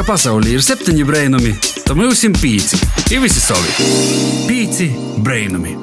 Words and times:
ka 0.00 0.14
pasaulē 0.14 0.54
ir 0.54 0.62
septiņi 0.64 1.02
brainami, 1.04 1.50
tad 1.84 1.98
mums 1.98 2.22
ir 2.24 2.32
pieci. 2.40 2.78
Ir 3.12 3.20
visi 3.20 3.40
savi. 3.42 3.84
Pieci 4.48 4.86
brainami. 5.20 5.74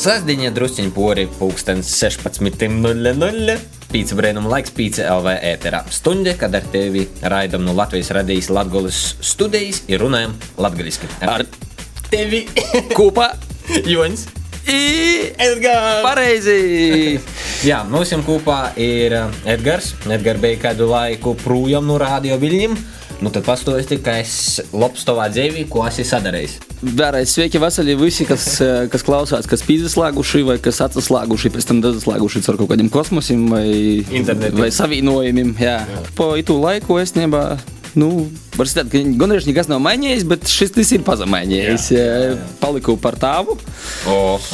Sasdiņa 0.00 0.52
drusciņā 0.56 0.94
pori 0.96 1.26
pulkstens 1.36 1.90
16.00. 1.98 3.58
Pīcis 3.92 4.16
brīnuma 4.16 4.54
laiks, 4.54 4.72
pīcis 4.72 5.04
LV 5.04 5.34
ēterā. 5.50 5.82
Stunde, 5.92 6.32
kad 6.40 6.56
ar 6.56 6.64
tevi 6.72 7.04
raidam 7.28 7.66
no 7.66 7.76
Latvijas 7.76 8.08
radijas 8.16 8.48
Latvijas 8.48 9.02
studijas 9.34 9.82
ir 9.90 10.00
runājam 10.06 10.32
latgaliski. 10.56 11.10
Ar 11.28 11.44
tevi 12.08 12.46
Kopā 12.96 13.34
Joņs. 13.84 14.24
Ir 14.68 15.32
Edgars! 15.38 16.02
pareizi. 16.04 17.18
Jā, 17.66 17.82
mums 17.88 18.12
jau 18.12 18.20
kopā 18.26 18.60
ir 18.78 19.14
Edgars. 19.48 19.94
Edgars 20.08 20.40
bija 20.42 20.60
kādu 20.68 20.88
laiku 20.92 21.34
projām 21.40 21.88
no 21.88 21.98
radio 22.00 22.38
viļņiem. 22.40 22.76
Nu 23.18 23.32
tad 23.34 23.42
pastāstīja, 23.48 23.98
ka 24.04 24.12
es 24.22 24.60
labs 24.70 25.02
tavā 25.02 25.24
dzīvē, 25.34 25.64
ko 25.72 25.82
esi 25.88 26.04
sadarījis. 26.06 26.52
Vēlreiz 26.86 27.32
sveiki, 27.34 27.58
veseli 27.58 27.96
visi, 27.98 28.22
kas, 28.28 28.44
eh, 28.62 28.84
kas 28.92 29.02
klausās, 29.02 29.48
kas 29.50 29.64
pīzeslēguši 29.66 30.44
vai 30.46 30.58
kas 30.62 30.78
atslēguši, 30.86 31.50
pēc 31.56 31.66
tam 31.66 31.80
deslēguši 31.82 32.44
ar 32.46 32.60
kaut 32.60 32.70
kādiem 32.70 32.90
kosmosiem 32.94 33.48
vai, 33.50 33.66
Internetu. 34.14 34.60
vai 34.62 34.70
savienojumiem. 34.70 35.50
Jā. 35.58 35.80
Jā. 35.82 36.04
Po 36.14 36.36
itu 36.38 36.54
laiku 36.62 37.00
es 37.02 37.16
nebā. 37.18 37.58
Nu, 37.98 38.30
var 38.58 38.70
teikt, 38.74 38.90
ka 38.92 39.02
gandrīz 39.20 39.46
nekas 39.48 39.68
nav 39.70 39.80
mainījies, 39.84 40.24
bet 40.28 40.48
šis 40.50 40.74
tas 40.74 40.90
ir 40.94 41.04
pazemainījies. 41.06 41.88
Jā, 41.94 42.04
jā, 42.04 42.18
jā. 42.24 42.36
Paliku 42.58 42.96
par 43.00 43.18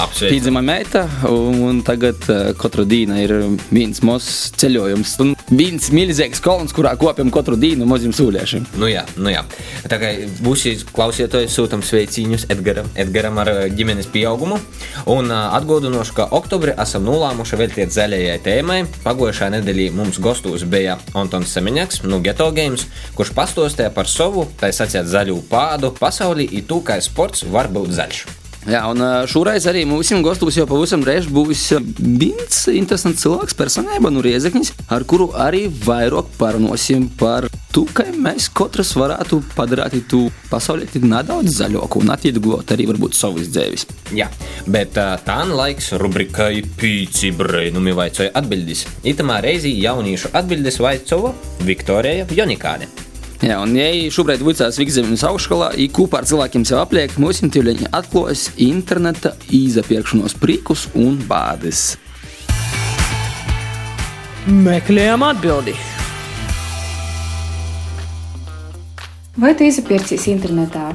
apsveicu. 0.05 0.33
pīdzima 0.35 0.61
meita, 0.65 1.05
un, 1.31 1.81
tagad 1.87 2.27
katru 2.61 2.85
dienu 2.89 3.17
ir 3.21 3.35
viens 3.71 4.03
mazs 4.05 4.53
ceļojums. 4.61 5.15
Un 5.25 5.33
viens 5.51 5.89
milzīgs 5.95 6.43
kolons, 6.45 6.75
kurā 6.77 6.95
kopjam 7.01 7.33
katru 7.35 7.57
dienu 7.61 7.89
maziem 7.89 8.13
sūliešiem. 8.17 8.67
Nu 8.81 8.91
jā, 8.91 9.05
nu 9.17 9.33
jā. 9.33 9.45
Tā 9.91 9.99
kā 10.03 10.13
būsi 10.45 10.77
klausītāji, 10.93 11.51
sūtām 11.53 11.85
sveiciņus 11.85 12.49
Edgaram, 12.53 12.89
Edgaram 13.01 13.41
ar 13.43 13.53
ģimenes 13.75 14.11
pieaugumu. 14.13 14.61
Un 15.11 15.33
ā, 15.33 15.41
atgādināšu, 15.59 16.17
ka 16.19 16.29
oktobrī 16.37 16.77
esam 16.81 17.07
nolēmuši 17.09 17.61
veltīt 17.61 17.95
zaļajai 17.95 18.37
tēmai. 18.45 18.81
Pagājušā 19.07 19.51
nedēļā 19.57 19.91
mums 19.97 20.21
gastos 20.23 20.67
bija 20.69 20.99
Antons 21.17 21.53
Semiņaks 21.57 22.05
no 22.09 22.21
Geto 22.25 22.51
Games, 22.55 22.87
kurš 23.17 23.35
pastāstīja 23.37 23.94
par 23.97 24.11
savu, 24.11 24.47
tā 24.61 24.73
sacīt, 24.75 25.09
zaļu 25.11 25.41
pādu 25.51 25.95
pasaulī, 25.99 26.49
un 26.59 26.67
to, 26.71 26.81
kā 26.87 27.01
sports 27.03 27.47
var 27.51 27.71
būt 27.73 27.95
zaļš. 27.99 28.25
Jā, 28.65 28.81
un 28.89 29.03
šoreiz 29.29 29.67
arī 29.69 29.83
mums 29.85 30.09
gastos 30.25 30.57
jau 30.57 30.65
pavisam 30.69 31.03
drēž 31.05 31.27
būs 31.29 31.67
viens 32.01 32.63
interesants 32.73 33.21
cilvēks, 33.21 33.57
personība 33.59 34.09
no 34.09 34.23
Riezekņas, 34.25 34.73
ar 34.89 35.05
kuru 35.05 35.29
arī 35.37 35.67
vairāk 35.69 36.31
parunāsim 36.41 37.11
par 37.21 37.51
to, 37.75 37.85
kā 37.93 38.07
mēs 38.09 38.49
katrs 38.57 38.95
varētu 38.97 39.43
padarīt 39.53 40.09
to 40.09 40.23
pasauli 40.49 40.89
nedaudz 41.05 41.59
zaļāku 41.61 42.01
un 42.01 42.17
atvieglat 42.17 42.73
arī 42.73 42.89
varbūt 42.95 43.21
savus 43.21 43.53
dzīves. 43.53 43.85
Jā, 44.17 44.31
bet 44.65 44.97
tā 44.97 45.39
nu 45.45 45.61
laiks 45.61 45.93
rubrikai 46.01 46.65
Pīci 46.81 47.35
brīnumi 47.37 47.93
vaicoja 47.93 48.33
atbildes. 48.41 48.87
Itamā 49.05 49.43
reizī 49.45 49.77
jauniešu 49.77 50.33
atbildes 50.33 50.81
vaicoja 50.81 51.37
Viktorija 51.69 52.31
Jonikāne. 52.33 52.89
Jā, 53.45 53.59
un 53.61 53.75
ja 53.77 53.91
šobrīd 54.09 54.41
vicās 54.41 54.79
Vigzemjas 54.81 55.21
augšskolā, 55.29 55.75
ja 55.77 55.91
kopā 55.93 56.23
ar 56.23 56.29
cilvēkiem 56.31 56.63
sev 56.65 56.79
apliek, 56.81 57.13
mums 57.21 57.43
imtīvļiņi 57.45 57.91
atklājas 57.93 58.47
interneta 58.65 59.35
izapirkšanos 59.53 60.33
prīkus 60.41 60.87
un 60.97 61.19
bādes. 61.29 61.83
Meklējam 64.49 65.27
atbildi. 65.29 65.77
Vai 69.37 69.53
tu 69.59 69.69
izpircies 69.69 70.25
internetā? 70.33 70.95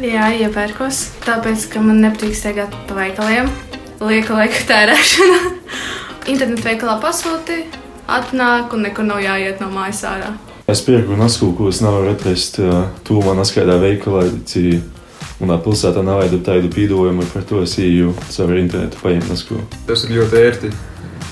Jā, 0.00 0.32
iepērkos, 0.40 1.04
tāpēc, 1.28 1.68
ka 1.74 1.84
man 1.84 2.00
nepatīk 2.00 2.32
staigāt 2.38 2.72
pa 2.88 2.96
veikaliem. 3.02 3.52
Lieka 4.00 4.40
laika 4.40 4.64
tērēšana. 4.72 5.40
Internetu 6.32 6.64
veikalā 6.64 6.96
pasūti, 7.04 7.66
atnāk 8.08 8.72
un 8.72 8.88
nekur 8.88 9.12
nav 9.12 9.20
jāiet 9.20 9.60
no 9.60 9.68
mājas 9.74 10.06
ārā. 10.08 10.38
Es 10.68 10.82
pirku 10.84 11.16
nasku, 11.16 11.46
ko 11.56 11.70
es 11.72 11.78
nevaru 11.80 12.10
atrast 12.12 12.58
uh, 12.60 12.90
tūmā 13.08 13.32
naskaidā 13.38 13.78
veikalā, 13.80 14.26
cī 14.44 14.82
manā 15.40 15.56
pilsētā 15.64 16.02
nav 16.04 16.20
tādu 16.26 16.42
tādu 16.44 16.68
pīdojumu, 16.74 17.24
par 17.32 17.46
to 17.48 17.62
es 17.64 17.78
īju 17.80 18.12
caur 18.34 18.52
internetu 18.60 19.00
paņemt 19.00 19.30
nasku. 19.32 19.62
Tas 19.88 20.04
ir 20.04 20.12
ļoti 20.18 20.42
ērti. 20.42 20.74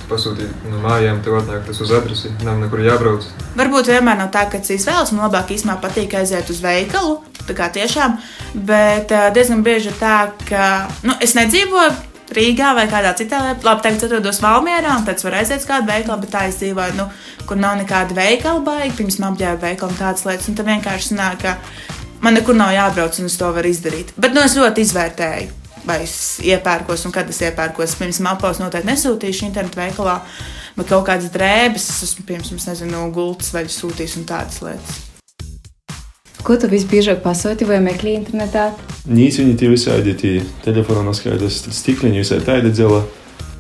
Pasūtīt 0.09 0.65
no 0.71 0.81
mājām, 0.81 1.21
tev 1.21 1.37
atnāk 1.43 1.69
tas 1.69 1.83
uz 1.85 1.93
adresi, 1.93 2.33
nav 2.49 2.63
nekur 2.63 2.81
jābrauc. 2.81 3.29
Varbūt 3.61 3.93
vienmēr 3.93 4.23
nav 4.23 4.33
tā, 4.33 4.47
ka 4.49 4.63
es 4.63 4.73
izvēlos, 4.73 5.13
man 5.13 5.27
labāk 5.27 5.53
īstenībā 5.53 5.83
patīk 5.85 6.17
aiziet 6.17 6.57
uz 6.57 6.65
veikalu. 6.65 7.19
Tā 7.45 7.61
kā 7.61 7.69
tiešām, 7.77 8.17
bet 8.57 9.13
ā, 9.13 9.27
diezgan 9.37 9.61
bieži 9.67 9.93
ir 9.93 10.01
tā, 10.01 10.31
ka 10.49 10.87
nu, 11.05 11.13
es 11.21 11.37
nedzīvoju 11.37 12.16
Rīgā 12.35 12.73
vai 12.75 12.87
kādā 12.91 13.13
citā. 13.19 13.41
Labi, 13.55 13.83
tagad 13.85 14.03
atrodos 14.09 14.41
Valmjerā, 14.43 14.97
un 14.99 15.05
pēc 15.07 15.23
tam 15.23 15.31
var 15.31 15.39
aiziet 15.41 15.63
uz 15.63 15.69
kādu 15.69 15.91
veikalu, 15.93 16.23
bet 16.25 16.33
tā 16.35 16.43
es 16.51 16.59
dzīvoju, 16.59 16.97
nu, 16.99 17.07
kur 17.47 17.61
nav 17.61 17.77
nekāda 17.79 18.17
veikala 18.17 18.65
baigta, 18.67 18.97
pirms 18.99 19.21
tam 19.21 19.29
apģērba 19.31 19.69
veikala 19.69 19.95
un 19.95 20.01
tādas 20.01 20.27
lietas. 20.27 20.51
Un 20.51 20.59
tad 20.59 20.67
vienkārši 20.67 21.13
sanāk, 21.13 21.47
ka 21.47 21.95
man 22.25 22.35
nekur 22.39 22.59
nav 22.59 22.75
jābrauc, 22.75 23.21
un 23.23 23.31
es 23.31 23.39
to 23.39 23.53
varu 23.55 23.71
izdarīt. 23.71 24.13
Bet 24.19 24.35
nu, 24.35 24.43
es 24.43 24.59
ļoti 24.59 24.87
izvērtēju. 24.89 25.63
Vai 25.87 26.01
es 26.03 26.19
iepērkos, 26.43 27.07
un 27.07 27.15
kad 27.15 27.29
es 27.31 27.43
iepērkos, 27.47 27.95
pirms 28.01 28.19
tam 28.19 28.33
apelsīnu 28.33 28.67
noteikti 28.67 28.91
nesūtīšu 28.91 29.47
internetu 29.47 29.79
veikalā, 29.79 30.19
bet 30.75 30.91
kaut 30.91 31.07
kādas 31.07 31.31
drēbes, 31.31 31.91
es 31.95 32.09
esmu, 32.11 32.27
piemēram, 32.27 32.59
nezinu, 32.59 33.11
gultas 33.15 33.55
vai 33.55 33.69
sūtījis 33.71 34.19
un 34.19 34.27
tādas 34.27 34.65
lietas. 34.67 35.05
Ko 36.45 36.57
tu 36.61 36.69
visbiežāk 36.71 37.23
pasūti 37.25 37.67
vai 37.69 37.79
meklē 37.85 38.17
internetā? 38.21 38.69
Nīciņi 39.07 39.55
tie 39.61 39.71
visādi, 39.71 40.17
tie 40.19 40.35
telefona 40.65 41.05
naskaidas, 41.09 41.63
stikliņi 41.79 42.23
visai 42.23 42.41
tādi 42.45 42.73
dzela, 42.75 43.05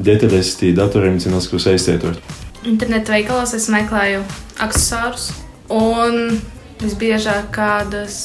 detaļas 0.02 0.52
tie 0.60 0.72
datoriem 0.76 1.20
cī 1.22 1.32
nasku 1.32 1.60
saistētot. 1.62 2.20
Internetu 2.66 3.14
veikalos 3.14 3.54
es 3.56 3.68
meklēju 3.70 4.24
accessārus 4.62 5.30
un 5.72 6.40
visbiežāk 6.82 7.50
kādas 7.54 8.18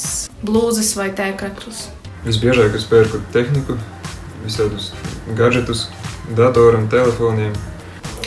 blūzes 0.43 0.93
vai 0.97 1.11
tēkraklus. 1.15 1.87
Visbiežāk 2.25 2.75
es 2.77 2.85
pērku 2.89 3.21
tehniku, 3.33 3.77
visādus 4.43 4.91
gadgetus, 5.37 5.87
datoram, 6.37 6.89
telefoniem. 6.91 7.55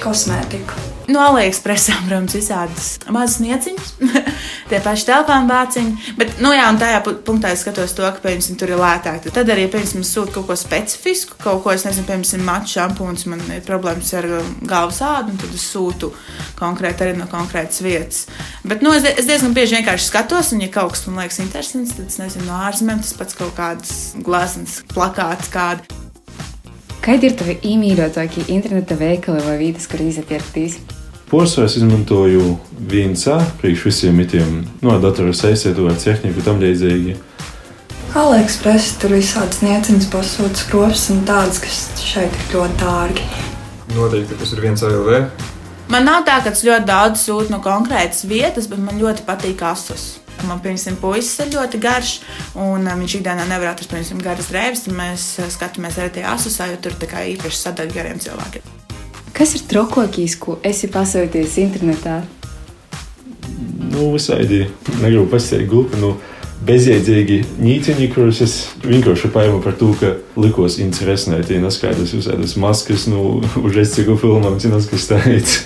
Kosmētiku. 0.02 0.93
No 1.04 1.20
AliExpressā, 1.20 1.98
protams, 2.06 2.32
visādas 2.32 2.86
mazas 3.12 3.40
nieciņas, 3.44 3.88
tie 4.70 4.78
paši 4.80 5.06
telefona 5.10 5.44
vāciņi. 5.50 6.14
Bet, 6.16 6.38
nu 6.40 6.52
jā, 6.54 6.64
un 6.72 6.78
tajā 6.80 7.02
pu- 7.04 7.16
punktā 7.26 7.50
es 7.52 7.60
skatos 7.64 7.92
to, 7.96 8.06
ka, 8.06 8.22
piemēram, 8.24 8.56
tur 8.60 8.72
ir 8.72 8.80
lētāk. 8.80 9.26
Tad 9.28 9.52
arī, 9.52 9.66
piemēram, 9.72 10.04
sūta 10.06 10.38
kaut 10.38 10.48
ko 10.48 10.56
specifisku, 10.56 11.36
kaut 11.42 11.60
ko, 11.64 11.74
es 11.74 11.84
nezinu, 11.84 12.06
piemēram, 12.08 12.46
maču 12.48 12.78
šampūns, 12.78 13.26
man 13.32 13.42
ir 13.52 13.60
problēmas 13.66 14.14
ar 14.16 14.30
um, 14.38 14.54
galvas 14.70 15.02
ādu, 15.04 15.34
un 15.34 15.42
tad 15.42 15.52
es 15.58 15.66
sūtu 15.74 16.12
konkrēti 16.60 17.04
arī 17.04 17.18
no 17.18 17.28
konkrētas 17.28 17.82
vietas. 17.84 18.22
Bet, 18.64 18.80
nu, 18.84 18.94
es, 18.96 19.04
es 19.12 19.28
diezgan 19.28 19.52
bieži 19.56 19.76
vienkārši 19.80 20.08
skatos, 20.08 20.54
un, 20.56 20.64
ja 20.64 20.72
kaut 20.72 20.96
kas 20.96 21.04
man 21.10 21.20
liekas 21.24 21.42
interesants, 21.44 21.98
tad 21.98 22.08
es 22.08 22.20
nezinu, 22.22 22.48
no 22.48 22.62
ārzemēm 22.64 23.04
tas 23.04 23.12
pats 23.18 23.36
kaut 23.42 23.52
kāds 23.58 23.92
glazmas, 24.24 24.80
plakāts 24.94 25.52
kādi. 25.52 26.03
Kādi 27.04 27.28
ir 27.28 27.34
tavi 27.36 27.58
iemīļotākie 27.68 28.46
interneta 28.54 28.96
veikali 28.96 29.42
vai 29.44 29.58
vietas, 29.60 29.84
kur 29.92 30.00
izpirktīs? 30.00 30.78
Porcelāna 31.28 31.68
es 31.68 31.76
izmantoju 31.76 32.54
viensā, 32.88 33.34
priekš 33.60 33.82
visiem 33.90 34.16
mitiem, 34.16 34.54
no 34.80 34.94
datora 35.02 35.34
saistēto 35.36 35.84
ar 35.90 35.98
tehniku 36.00 36.40
tam 36.46 36.64
līdzīgi. 36.64 37.18
AliExpress 38.16 38.96
tur 39.02 39.12
visādas 39.18 39.60
nieciņas, 39.60 40.08
pasūta 40.14 40.62
skropas 40.62 41.04
un 41.12 41.20
tādas, 41.28 41.60
kas 41.60 41.84
šeit 42.00 42.32
ir 42.40 42.50
ļoti 42.54 42.80
dārgi. 42.80 43.28
Noteikti 43.92 44.40
tas 44.40 44.56
ir 44.56 44.64
viens 44.64 44.88
ALV. 44.88 45.14
Man 45.92 46.08
nav 46.08 46.24
tā, 46.24 46.40
ka 46.40 46.56
es 46.56 46.64
ļoti 46.64 46.88
daudz 46.88 47.28
sūtu 47.28 47.52
no 47.52 47.60
konkrētas 47.60 48.24
vietas, 48.30 48.72
bet 48.72 48.80
man 48.80 48.96
ļoti 49.02 49.28
patīk 49.28 49.60
asus. 49.68 50.23
Man, 50.44 50.60
piemēram, 50.60 50.98
puisis 51.00 51.38
ir 51.40 51.52
ļoti 51.54 51.78
garš, 51.80 52.14
un 52.58 52.84
um, 52.84 53.02
viņš 53.04 53.18
ikdienā 53.20 53.46
nevar 53.48 53.70
atrast, 53.72 53.92
piemēram, 53.94 54.22
garas 54.24 54.50
drēbes. 54.52 54.86
Mēs 54.92 55.26
uh, 55.40 55.48
skatāmies 55.52 55.96
arī 56.00 56.16
tajā 56.18 56.34
asusā, 56.34 56.68
jo 56.72 56.80
tur 56.84 56.96
ir 56.96 57.06
tā 57.06 57.22
īpaši 57.32 57.60
sadaļa 57.60 57.94
gariem 57.94 58.20
cilvēkiem. 58.20 58.72
Kas 59.34 59.56
ir 59.56 59.64
trokokīs, 59.70 60.36
ko 60.38 60.58
esi 60.66 60.90
pasūtījis 60.94 61.56
internetā? 61.64 62.20
Nu, 63.94 64.10
visādi, 64.14 64.64
negribu 65.00 65.26
pasitēt 65.32 65.66
glupi, 65.70 65.98
nu, 66.02 66.12
bezjēdzīgi 66.64 67.40
nīciņi, 67.62 68.08
kurus 68.14 68.40
es 68.44 68.54
vienkārši 68.84 69.30
paņēmu 69.34 69.60
par 69.64 69.76
to, 69.80 69.90
ka 70.00 70.12
likos 70.40 70.78
interesanti, 70.82 71.58
neskaidrs 71.62 72.14
visādas 72.16 72.56
maskas, 72.60 73.08
nu, 73.10 73.40
uz 73.64 73.76
reciku 73.76 74.18
filmām, 74.20 74.60
cinas, 74.62 74.88
kas 74.90 75.08
tāds. 75.10 75.58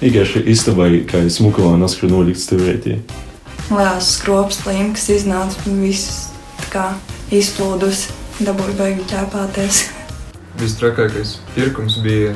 Vienkārši 0.00 0.46
istabai, 0.48 1.02
kā 1.08 1.20
ir 1.20 1.32
smukulā 1.32 1.74
naskru 1.80 2.08
nolikts 2.08 2.48
turētī. 2.48 3.02
Lielas 3.70 4.16
skropas 4.16 4.64
līnijas 4.66 5.04
iznāca 5.14 5.60
un 5.70 5.76
viss 5.84 6.30
izplūdus, 7.30 8.08
dabūju 8.42 8.74
baigi 8.78 9.04
ķēpāties. 9.12 9.84
Visstrakākais 10.60 11.36
pirkums 11.54 12.00
bija 12.02 12.32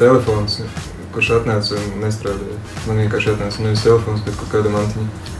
telefons, 0.00 0.62
kurš 1.12 1.34
atnāca 1.42 1.76
un 1.76 2.00
nestrādāja. 2.06 2.56
Man 2.86 3.02
vienkārši 3.02 3.34
atnāca 3.34 3.66
nevis 3.66 3.84
telefons, 3.84 4.24
bet 4.24 4.40
kaut 4.40 4.54
kāda 4.54 4.72
mantiņa. 4.72 5.36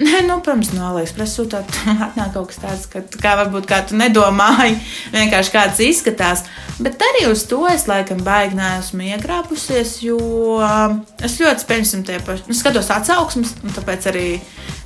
Nē, 0.00 0.22
nu, 0.24 0.38
protams, 0.40 0.70
no 0.72 0.86
AliExpress 0.88 1.36
sūtāt, 1.36 1.74
atnāk 2.06 2.32
kaut 2.32 2.48
kas 2.48 2.60
tāds, 2.62 2.86
ka 2.88 3.02
kā 3.20 3.34
varbūt 3.42 3.66
kā 3.68 3.82
tu 3.84 3.98
nedomāji, 4.00 4.78
vienkārši 5.16 5.52
kāds 5.52 5.82
izskatās. 5.84 6.46
Bet 6.80 7.02
arī 7.04 7.26
uz 7.28 7.44
to 7.50 7.66
es 7.68 7.84
laikam 7.90 8.22
baigi 8.24 8.56
neesmu 8.56 9.10
iekrāpusies, 9.10 9.98
jo 10.06 10.16
es 11.20 11.36
ļoti, 11.42 11.68
piemēram, 11.68 12.06
tie 12.08 12.16
paši, 12.24 12.48
nu, 12.48 12.56
skatos 12.56 12.88
atsauksmes, 12.96 13.58
un 13.60 13.76
tāpēc 13.76 14.08
arī 14.08 14.26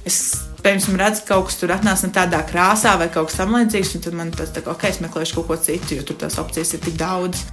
es, 0.02 0.20
piemēram, 0.66 0.99
redzu, 1.05 1.22
ka 1.22 1.37
kaut 1.37 1.50
kas 1.52 1.62
tur 1.62 1.76
atnāca 1.76 2.10
tādā 2.19 2.43
krāsā 2.50 2.99
vai 2.99 3.06
kaut 3.14 3.31
kas 3.31 3.38
tamlīdzīgs, 3.38 3.94
un 3.94 4.06
tad 4.08 4.19
man 4.19 4.34
tas 4.34 4.50
tā 4.50 4.67
kā, 4.67 4.75
ok, 4.75 4.88
es 4.90 5.02
meklēšu 5.05 5.38
kaut 5.38 5.52
ko 5.52 5.62
citu, 5.70 6.00
jo 6.00 6.08
tur 6.10 6.19
tās 6.26 6.43
opcijas 6.43 6.75
ir 6.75 6.82
tik 6.88 6.99
daudz. 6.99 7.46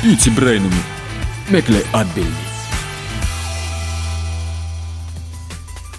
Pīci 0.00 0.32
brainumi. 0.32 0.86
Meklē 1.52 1.84
atbildi. 1.96 2.57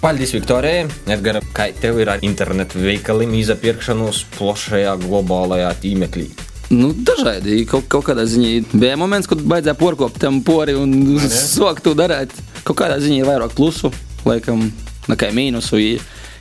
Paldies, 0.00 0.30
Viktorijai. 0.32 0.86
Edgars, 1.12 1.44
kā 1.52 1.66
tev 1.76 1.98
ir 2.00 2.08
ar 2.08 2.22
internetu 2.24 2.80
veikaliem 2.80 3.34
izpirkšanos 3.36 4.22
plašajā 4.32 4.94
globālajā 5.02 5.74
tīmeklī? 5.82 6.30
Nu, 6.72 6.94
dažādi. 6.94 7.58
Kaut, 7.68 7.84
kaut 7.92 8.06
kādā 8.06 8.24
ziņā 8.24 8.78
bija 8.80 8.96
moments, 8.96 9.28
kad 9.28 9.42
baidzēja 9.44 9.76
porkopt 9.76 10.16
tam 10.22 10.38
pori 10.46 10.72
un 10.78 11.18
sokt 11.20 11.82
to 11.86 11.92
darīt. 11.98 12.32
Kaut 12.64 12.78
kādā 12.80 12.96
ziņā 13.02 13.20
ir 13.20 13.28
vairāk 13.28 13.52
plusu, 13.58 13.90
laikam, 14.24 14.70
nekā 15.12 15.28
mīnusu. 15.36 15.82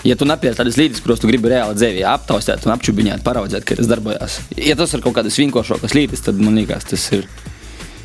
Ja 0.08 0.16
tu 0.16 0.24
nepērci 0.30 0.62
tādas 0.62 0.80
lietas, 0.80 1.04
kuras 1.04 1.20
tu 1.20 1.28
gribi 1.28 1.52
reāli 1.52 1.76
dzīvē 1.76 2.06
aptaustīt 2.14 2.64
un 2.64 2.72
apčubināt, 2.78 3.26
paraudzēt, 3.26 3.66
kā 3.68 3.76
tas 3.76 3.90
darbojas. 3.92 4.38
Ja 4.56 4.78
tas 4.80 4.96
ir 4.96 5.04
kaut 5.04 5.18
kādas 5.18 5.36
vienkāršākas 5.42 5.98
lietas, 6.00 6.24
tad 6.24 6.40
man 6.40 6.56
liekas, 6.62 6.88
tas 6.94 7.10
ir. 7.18 7.28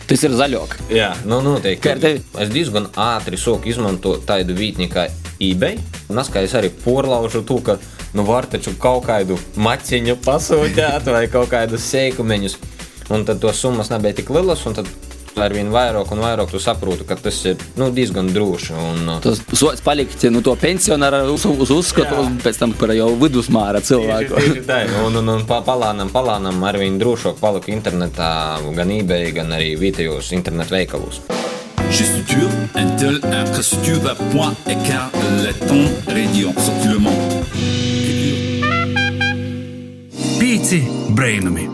Tas 0.05 0.21
ir 0.27 0.35
zaļāk. 0.35 0.75
Jā, 0.91 1.13
nu, 1.31 1.39
noteikti. 1.47 2.19
Es 2.43 2.51
diezgan 2.51 2.91
ātri 2.99 3.39
sāku 3.41 3.71
izmantot 3.71 4.27
tādu 4.27 4.59
vītni 4.59 4.91
kā 4.91 5.07
eBay. 5.43 5.79
Un 6.11 6.21
es, 6.23 6.31
es 6.43 6.55
arī 6.59 6.71
porlaužu 6.85 7.43
to, 7.47 7.59
ka 7.65 7.79
nu, 8.15 8.25
var 8.29 8.47
taču 8.47 8.75
kaut 8.79 9.07
kādu 9.09 9.39
maciņu 9.57 10.19
pasūtīt 10.25 11.11
vai 11.11 11.27
kaut 11.33 11.51
kādus 11.55 11.87
sēkumeņus. 11.95 12.59
Un 13.13 13.25
tad 13.29 13.41
tos 13.43 13.59
summas 13.61 13.91
nebija 13.93 14.17
tik 14.21 14.31
lielas, 14.33 14.63
un 14.67 14.79
tad 14.79 14.87
ar 15.35 15.51
vien 15.51 15.67
vairāk 15.75 16.13
un 16.15 16.21
vairāk 16.23 16.53
tu 16.53 16.61
saproti, 16.63 17.03
ka 17.09 17.17
tas 17.19 17.41
ir 17.51 17.59
nu, 17.77 17.89
diezgan 17.91 18.29
droši. 18.31 18.73
Un, 18.79 19.09
Tas 19.25 19.41
sots 19.59 19.83
palikt 19.83 20.23
nu, 20.31 20.41
to 20.47 20.55
pensionāru 20.57 21.35
uz, 21.35 21.43
uz 21.51 21.73
uzskatu, 21.75 22.21
un 22.23 22.39
pēc 22.39 22.61
tam 22.63 22.73
par 22.79 22.93
jau 22.95 23.11
vidusmāra 23.19 23.83
cilvēku. 23.83 24.39
Tieši 24.39 24.63
tā, 24.69 24.79
un, 25.03 25.19
un, 25.21 25.33
un 25.35 25.43
pa- 25.49 25.61
palānam, 25.67 26.13
palānam 26.15 26.63
ar 26.65 26.79
vien 26.79 27.01
drošāk 27.03 27.43
palika 27.43 27.75
internetā, 27.75 28.31
gan 28.79 28.95
eBay, 28.95 29.33
gan 29.35 29.51
arī 29.59 29.75
vietējos 29.83 30.31
internetu 30.39 30.79
veikalos. 30.79 31.19
culture, 32.35 32.51
Intel, 32.75 33.21
infrastructure, 33.33 34.15
point, 34.33 34.55
écart, 34.67 35.11
laton, 35.43 35.87
rayon, 36.09 36.53
sortiment. 36.59 37.11
Piti, 40.39 40.83
brainomi. 41.11 41.74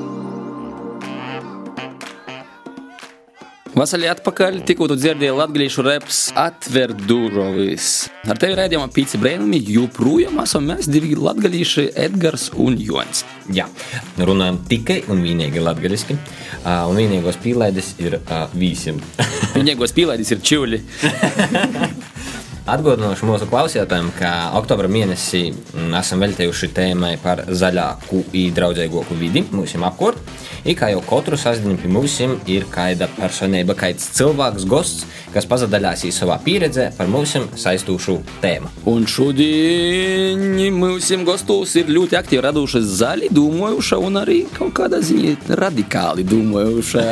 Vasarī 3.71 4.09
atpakaļ 4.11 4.57
tikko 4.67 4.89
tu 4.91 4.97
dzirdēji 4.99 5.35
latviešu 5.39 5.85
reps 5.87 6.19
atver 6.39 6.91
durvis. 7.07 8.09
Ar 8.27 8.39
tevi 8.41 8.57
redzējumā 8.59 8.89
pīci 8.91 9.21
brēnumi 9.23 9.61
joprojām 9.77 10.41
esam 10.43 10.67
mēs 10.73 10.89
divi 10.91 11.15
latvieši 11.15 11.87
Edgars 12.09 12.49
un 12.59 12.81
Jons. 12.83 13.23
Jā, 13.55 13.69
runājam 14.19 14.59
tikai 14.71 15.01
un 15.15 15.23
vienīgi 15.23 15.63
latviešu, 15.63 16.19
un 16.67 16.99
vienīgos 16.99 17.39
pīlēdis 17.45 17.95
ir 18.03 18.19
uh, 18.19 18.49
visiem. 18.59 18.99
Vienīgos 19.55 19.95
pīlēdis 19.95 20.35
ir 20.35 20.47
čūļi. 20.51 20.83
Atgādināšu 22.69 23.25
mūsu 23.25 23.47
klausītājiem, 23.49 24.11
ka 24.19 24.31
oktobra 24.59 24.89
mēnesī 24.91 25.47
mm, 25.51 25.95
esam 25.97 26.21
veltījuši 26.21 26.69
tēmai 26.77 27.15
par 27.23 27.47
zaļāku 27.49 28.21
un 28.37 28.53
draudzīgāku 28.57 29.17
vidi 29.21 29.47
mums 29.51 29.73
apkārt. 29.75 30.21
I 30.69 30.75
kā 30.77 30.91
jau 30.93 31.01
katru 31.01 31.39
sastāvdaļu 31.41 31.81
pie 31.81 31.89
mums 31.89 32.19
ir 32.21 32.67
kāda 32.69 33.09
personība, 33.17 33.73
kāds 33.79 34.11
cilvēks, 34.19 34.67
gosts, 34.69 35.07
kas 35.33 35.47
pazadaļāsīs 35.49 36.19
savā 36.21 36.37
pieredzē 36.45 36.91
par 36.99 37.09
mums 37.09 37.33
saistūšu 37.63 38.19
tēmu. 38.43 38.69
Un 38.91 39.07
šodien 39.09 40.61
mūsu 40.77 41.21
gastos 41.25 41.73
ir 41.81 41.89
ļoti 41.89 42.19
aktīvi 42.19 42.45
radušies 42.45 42.93
zaļi, 43.01 43.31
domājuši, 43.35 44.01
un 44.05 44.21
arī 44.21 44.39
kaut 44.57 44.75
kādā 44.77 45.01
ziņā 45.05 45.57
radikāli 45.61 46.27
domājuši. 46.29 47.07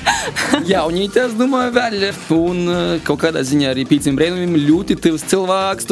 Jaunīte, 0.72 1.26
es 1.26 1.36
domāju, 1.36 1.74
vēl. 1.76 2.08
Un 2.34 2.64
eh, 2.70 2.96
kaut 3.04 3.20
kādā 3.24 3.42
ziņā 3.44 3.74
arī 3.74 3.84
pīcim 3.88 4.16
brēnumim 4.16 4.56
ļoti 4.70 4.96
tevs 5.02 5.24
cilvēks. 5.30 5.88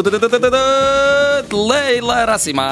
Leila 1.52 2.22
Rasimā! 2.28 2.68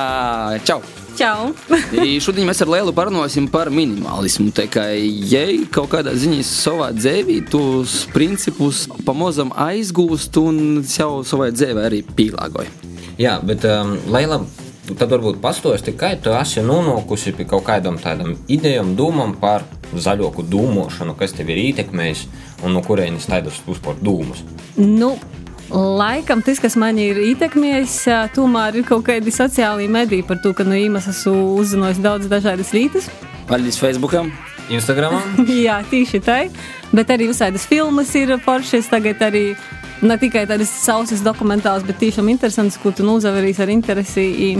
Čau! 0.67 0.81
Čau! 1.17 1.55
Šodien 2.25 2.45
mēs 2.45 2.61
ar 2.61 2.71
Lielu 2.75 2.93
parunāsim 2.95 3.47
par 3.51 3.71
minimalismu. 3.73 4.51
Tā 4.55 4.67
kā 4.71 4.85
ja 4.97 5.47
kaut 5.73 5.89
kādā 5.95 6.13
ziņā 6.13 6.43
savā 6.45 6.91
dzīvē 6.97 7.39
tos 7.51 8.03
principus 8.13 8.85
pamazām 9.07 9.55
aizgūst 9.67 10.37
un 10.43 10.61
sev 10.87 11.23
savai 11.29 11.51
dzīvē 11.57 11.87
arī 11.89 12.03
pielāgoja. 12.19 12.69
Jā, 13.17 13.39
bet 13.49 13.65
um, 13.65 13.95
Leila, 14.13 14.43
tad 14.93 15.09
varbūt 15.09 15.41
pastāsti, 15.41 15.97
kā 15.97 16.13
tu 16.21 16.35
esi 16.37 16.61
nonākusi 16.65 17.33
pie 17.39 17.49
kaut 17.49 17.65
kādām 17.71 17.97
tādām 18.03 18.37
idejām, 18.53 18.93
domām 18.99 19.33
par 19.41 19.65
zaļoku 19.97 20.45
domāšanu, 20.53 21.17
kas 21.17 21.33
tev 21.33 21.49
ir 21.55 21.63
ietekmējis 21.71 22.27
un 22.67 22.77
no 22.77 22.85
kurienes 22.85 23.31
tādas 23.31 23.63
uzspērt 23.65 24.05
dūmus. 24.05 24.45
Nu, 24.77 25.15
laikam 25.71 26.43
tas, 26.45 26.61
kas 26.63 26.77
man 26.79 26.99
ir 27.03 27.19
ietekmējis, 27.33 27.97
tomēr 28.37 28.81
ir 28.81 28.87
kaut 28.89 29.07
kādi 29.09 29.35
sociālai 29.35 29.89
mediji 29.91 30.27
par 30.27 30.41
to, 30.43 30.55
ka 30.57 30.67
no 30.67 30.77
īmas 30.79 31.09
esmu 31.11 31.57
uzzinājis 31.61 32.03
daudz 32.05 32.31
dažādas 32.31 32.75
lietas. 32.77 33.11
Paldies 33.49 33.79
Facebookam! 33.81 34.33
Instagramam? 34.71 35.23
Jā, 35.67 35.81
tieši 35.87 36.21
tā. 36.25 36.39
Bet 36.95 37.11
arī 37.15 37.31
visādas 37.31 37.67
filmas 37.69 38.13
ir 38.19 38.35
foršas. 38.43 38.89
Tagad 38.91 39.23
arī 39.23 39.45
ne 40.03 40.17
tikai 40.21 40.47
tādas 40.49 40.73
sausas 40.83 41.23
dokumentālas, 41.25 41.87
bet 41.87 42.01
tiešām 42.03 42.31
interesantas, 42.33 42.79
ko 42.83 42.93
tu 42.95 43.07
nozaverīs 43.07 43.61
ar 43.63 43.73
interesi. 43.73 44.57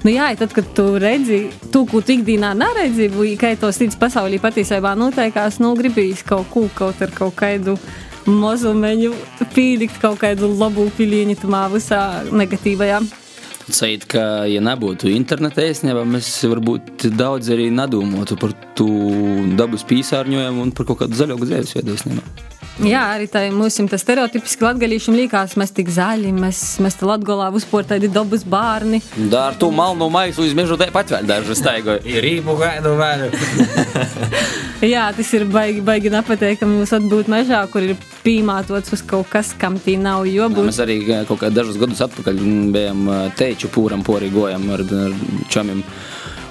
Nu 0.00 0.12
jā, 0.14 0.30
tad, 0.40 0.54
kad 0.56 0.68
tu 0.76 0.94
redzi 0.96 1.50
to, 1.72 1.84
ko 1.88 2.00
tu 2.00 2.14
ikdienā 2.14 2.54
neredzi, 2.56 3.10
vai 3.12 3.34
kā 3.40 3.52
tos 3.60 3.76
cits 3.76 3.98
pasaulī 4.00 4.38
patiesībā 4.40 4.94
notiekās, 4.96 5.58
nu, 5.60 5.74
gribīs 5.76 6.24
kaut 6.24 6.48
ko, 6.52 6.64
kaut 6.72 7.02
ar 7.04 7.12
kaut 7.12 7.36
kādu 7.36 7.76
mazumeņu 8.28 9.14
pīlikt, 9.54 10.00
kaut 10.02 10.20
kādu 10.22 10.50
labu 10.52 10.88
piliņu 10.96 11.38
tamā 11.40 11.66
visā 11.72 12.00
negatīvajā. 12.30 13.00
Sait, 13.70 14.04
ka, 14.10 14.46
ja 14.50 14.58
nebūtu 14.64 15.10
interneta 15.12 15.62
īstenībā, 15.62 16.02
mēs 16.08 16.28
varbūt 16.50 17.06
daudz 17.14 17.52
arī 17.54 17.68
nedomātu 17.70 18.38
par 18.40 18.54
to 18.78 18.88
dabas 19.58 19.84
piesārņojumu 19.86 20.64
un 20.64 20.72
par 20.74 20.88
kaut 20.88 21.04
kādu 21.04 21.18
zaļāku 21.20 21.46
dzīvesveidu 21.46 21.94
īstenībā. 21.94 22.48
Jā, 22.80 23.02
arī 23.12 23.26
tā 23.28 23.42
tas 23.90 24.00
stereotipiski 24.00 24.64
latgadījušiem 24.64 25.16
līkās, 25.18 25.56
mēs 25.60 25.74
tik 25.76 25.90
zaļi, 25.92 26.30
mēs, 26.32 26.80
mēs 26.80 26.96
te 26.96 27.04
latgolā 27.04 27.50
uzpor 27.52 27.84
tādi 27.84 28.08
dabas 28.08 28.42
bārni. 28.42 29.02
Da 29.28 29.50
ar 29.50 29.58
to 29.60 29.68
malnu 29.70 30.08
maisu 30.08 30.46
uz 30.46 30.56
mežu 30.56 30.80
tāpat 30.80 31.12
vēl 31.12 31.28
daži 31.28 31.58
staigoja. 31.60 32.00
Ir 32.10 32.24
rīpu 32.24 32.56
gaidu 32.58 32.96
vēl. 32.96 33.28
Jā, 34.94 35.10
tas 35.12 35.28
ir 35.36 35.44
baigi, 35.50 35.82
baigi 35.84 36.12
nepateikami 36.12 36.78
mums 36.78 36.92
atbūt 36.96 37.28
mežā, 37.28 37.60
kur 37.72 37.84
ir 37.84 37.98
pīmātots 38.30 38.94
uz 38.94 39.02
kaut 39.06 39.30
kas, 39.32 39.52
kam 39.58 39.78
tī 39.82 39.96
nav 39.98 40.28
jobūt. 40.30 40.68
mēs 40.68 40.80
arī 40.84 41.00
eh, 41.02 41.24
kaut 41.28 41.42
kādus 41.42 41.56
dažus 41.58 41.80
gadus 41.80 42.02
atpakaļ 42.06 42.40
bijām 42.74 43.04
eh, 43.10 43.20
teiču 43.38 43.70
pūram 43.74 44.04
porī 44.06 44.30
gojam 44.34 44.68
ar, 44.76 44.84
ar 45.06 45.16
čomiem. 45.50 45.82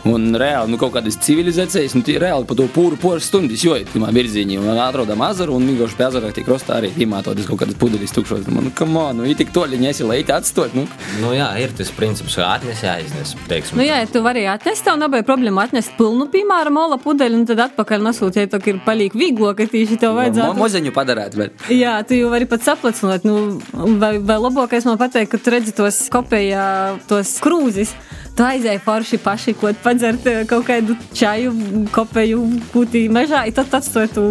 Un 0.08 0.29
reāli, 0.39 0.72
nu, 0.72 0.77
kaut 0.79 0.94
kādas 0.96 1.18
civilizācijas, 1.25 1.91
nu, 1.98 2.03
tie 2.08 2.15
reāli 2.22 2.48
pa 2.48 2.56
to 2.56 2.70
pūru 2.72 2.96
poras 3.00 3.25
stundas 3.27 3.63
joja 3.65 3.84
tajā 3.89 4.12
virzienā. 4.15 4.60
Un 4.63 4.79
atrodam 4.79 5.20
azaru, 5.25 5.58
un 5.60 5.68
vienkārši 5.68 5.98
pie 6.00 6.06
azara 6.08 6.29
tiek 6.36 6.48
rostā 6.48 6.77
arī 6.77 6.91
pīmātotas 6.96 7.48
kaut 7.50 7.60
kādas 7.63 7.75
pudeles 7.79 8.13
tukšos. 8.15 8.48
Man, 8.53 8.70
kam 8.75 8.96
on, 9.00 9.20
nu, 9.20 9.27
ir 9.27 9.36
tik 9.39 9.51
toļi, 9.56 9.79
nesi 9.82 10.08
leiti 10.08 10.32
atstot, 10.32 10.75
nu. 10.77 10.86
Nu 11.20 11.34
jā, 11.36 11.50
ir 11.60 11.74
tas 11.75 11.91
princips, 11.96 12.38
ka 12.39 12.48
atnesi 12.56 12.88
aiznes, 12.88 13.36
teiksim. 13.51 13.79
Nu, 13.79 13.84
jā, 13.84 14.00
ja 14.03 14.08
tu 14.10 14.24
vari 14.24 14.46
atnest, 14.51 14.86
tev 14.88 15.00
nebija 15.01 15.25
problēma 15.27 15.68
atnest 15.68 15.91
pilnu, 16.00 16.29
piemēram, 16.32 16.79
ola 16.79 17.00
pudeļu, 17.03 17.41
un 17.41 17.50
tad 17.50 17.65
atpakaļ 17.68 18.08
nosūtīt, 18.08 18.46
ja 18.46 18.51
tā 18.56 18.62
ir 18.72 18.79
palīgi 18.86 19.20
vieglo, 19.20 19.51
ka 19.58 19.68
tieši 19.68 20.00
tev 20.00 20.13
Mo- 20.15 20.22
vajadzētu. 20.22 20.60
Mozeņu 20.63 20.96
padarēt 20.96 21.36
vēl. 21.39 21.51
Jā, 21.75 21.98
tu 22.08 22.15
jau 22.15 22.32
vari 22.32 22.48
pat 22.50 22.63
saplacināt. 22.63 23.27
Nu, 23.27 23.60
vai, 24.00 24.15
vai 24.24 24.39
labākais 24.39 24.88
man 24.88 25.00
pateikt, 25.01 25.34
ka 25.34 25.44
tu 25.44 25.53
redzi 25.53 25.75
tos 25.75 26.06
kopējā, 26.13 26.63
tos 27.12 27.36
krūzes. 27.44 27.94
Tu 28.39 28.46
aizēji 28.48 28.79
forši 28.79 29.17
paši, 29.19 29.53
ko 29.60 29.74
padzert 29.84 30.24
eh, 30.31 30.46
kaut 30.48 30.63
kādu 30.69 30.96
čaju, 31.12 31.51
kopēju 31.91 32.38
kūtī 32.72 33.01
mežā, 33.12 33.41
i 33.50 33.51
tad 33.51 33.74
atstāji 33.75 34.13
tu 34.15 34.24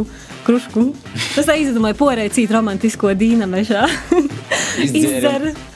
krušku. 0.47 0.87
Tas 1.35 1.45
tā 1.50 1.59
izdomāja 1.61 1.99
porēt 1.99 2.33
cīt 2.38 2.55
romantisko 2.57 3.12
dīna 3.21 3.45
mežā. 3.50 3.83
Izdzēri. 4.87 5.53
Un, 5.53 5.67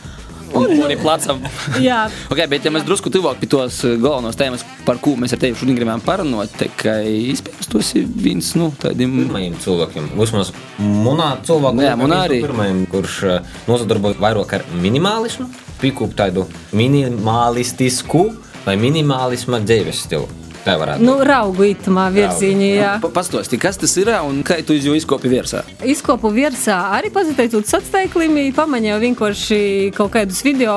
Un, 0.53 0.67
un 0.69 0.81
Mani 0.83 0.99
placam. 1.01 1.39
Jā. 1.81 2.03
Okay, 2.29 2.45
bet, 2.45 2.65
ja 2.67 2.73
mēs 2.75 2.83
drusku 2.85 3.09
tuvāk 3.13 3.39
pie 3.41 3.49
tos 3.49 3.79
eh, 3.89 3.95
galvenos 4.01 4.37
tēmas, 4.37 4.65
par 4.85 4.99
ko 5.01 5.15
mēs 5.17 5.33
ar 5.33 5.41
tevi 5.41 5.57
šodien 5.57 5.79
gribējām 5.79 6.03
parunāt, 6.05 6.53
tad 6.61 6.85
iespējams 7.09 7.71
tas 7.73 7.93
ir 7.97 8.09
viens 8.21 8.51
no 8.61 8.69
tādiem 8.83 9.15
pirmajiem 9.17 9.57
cilvēkiem. 9.65 10.11
Vismaz 10.21 10.53
manā 10.81 11.31
cilvēkā, 11.49 11.87
Jā, 11.89 11.95
manā 12.01 12.19
arī. 12.27 12.43
pirmajam, 12.45 12.83
kurš 12.93 13.17
eh, 13.29 13.55
nozadarbojas 13.69 14.21
vairāk 14.21 14.53
ar 14.59 14.67
minimālismu, 14.83 15.49
pīkūp 15.83 16.15
tādu 16.19 16.47
minimalistisku 16.77 18.29
vai 18.67 18.79
minimālisma 18.81 19.61
dzīves 19.65 20.07
stilu. 20.07 20.31
Tā 20.63 20.77
varētu 20.79 21.03
Nu, 21.03 21.17
raugu 21.27 21.65
itamā 21.67 22.05
virzienā, 22.15 22.67
jā. 22.77 22.91
Pastāsti, 23.03 23.59
kas 23.59 23.81
tas 23.83 23.95
ir 23.99 24.13
un 24.23 24.43
kā 24.47 24.61
tu 24.67 24.77
jau 24.79 24.95
izkopi 24.95 25.31
virsā? 25.33 25.65
Izkopu 25.83 26.31
virsā 26.31 26.77
arī 26.95 27.11
pazateicot 27.15 27.67
sacīklimi, 27.67 28.53
pamanīju 28.55 29.01
vienkārši 29.03 29.59
kaut 29.97 30.13
kādus 30.15 30.43
video, 30.47 30.77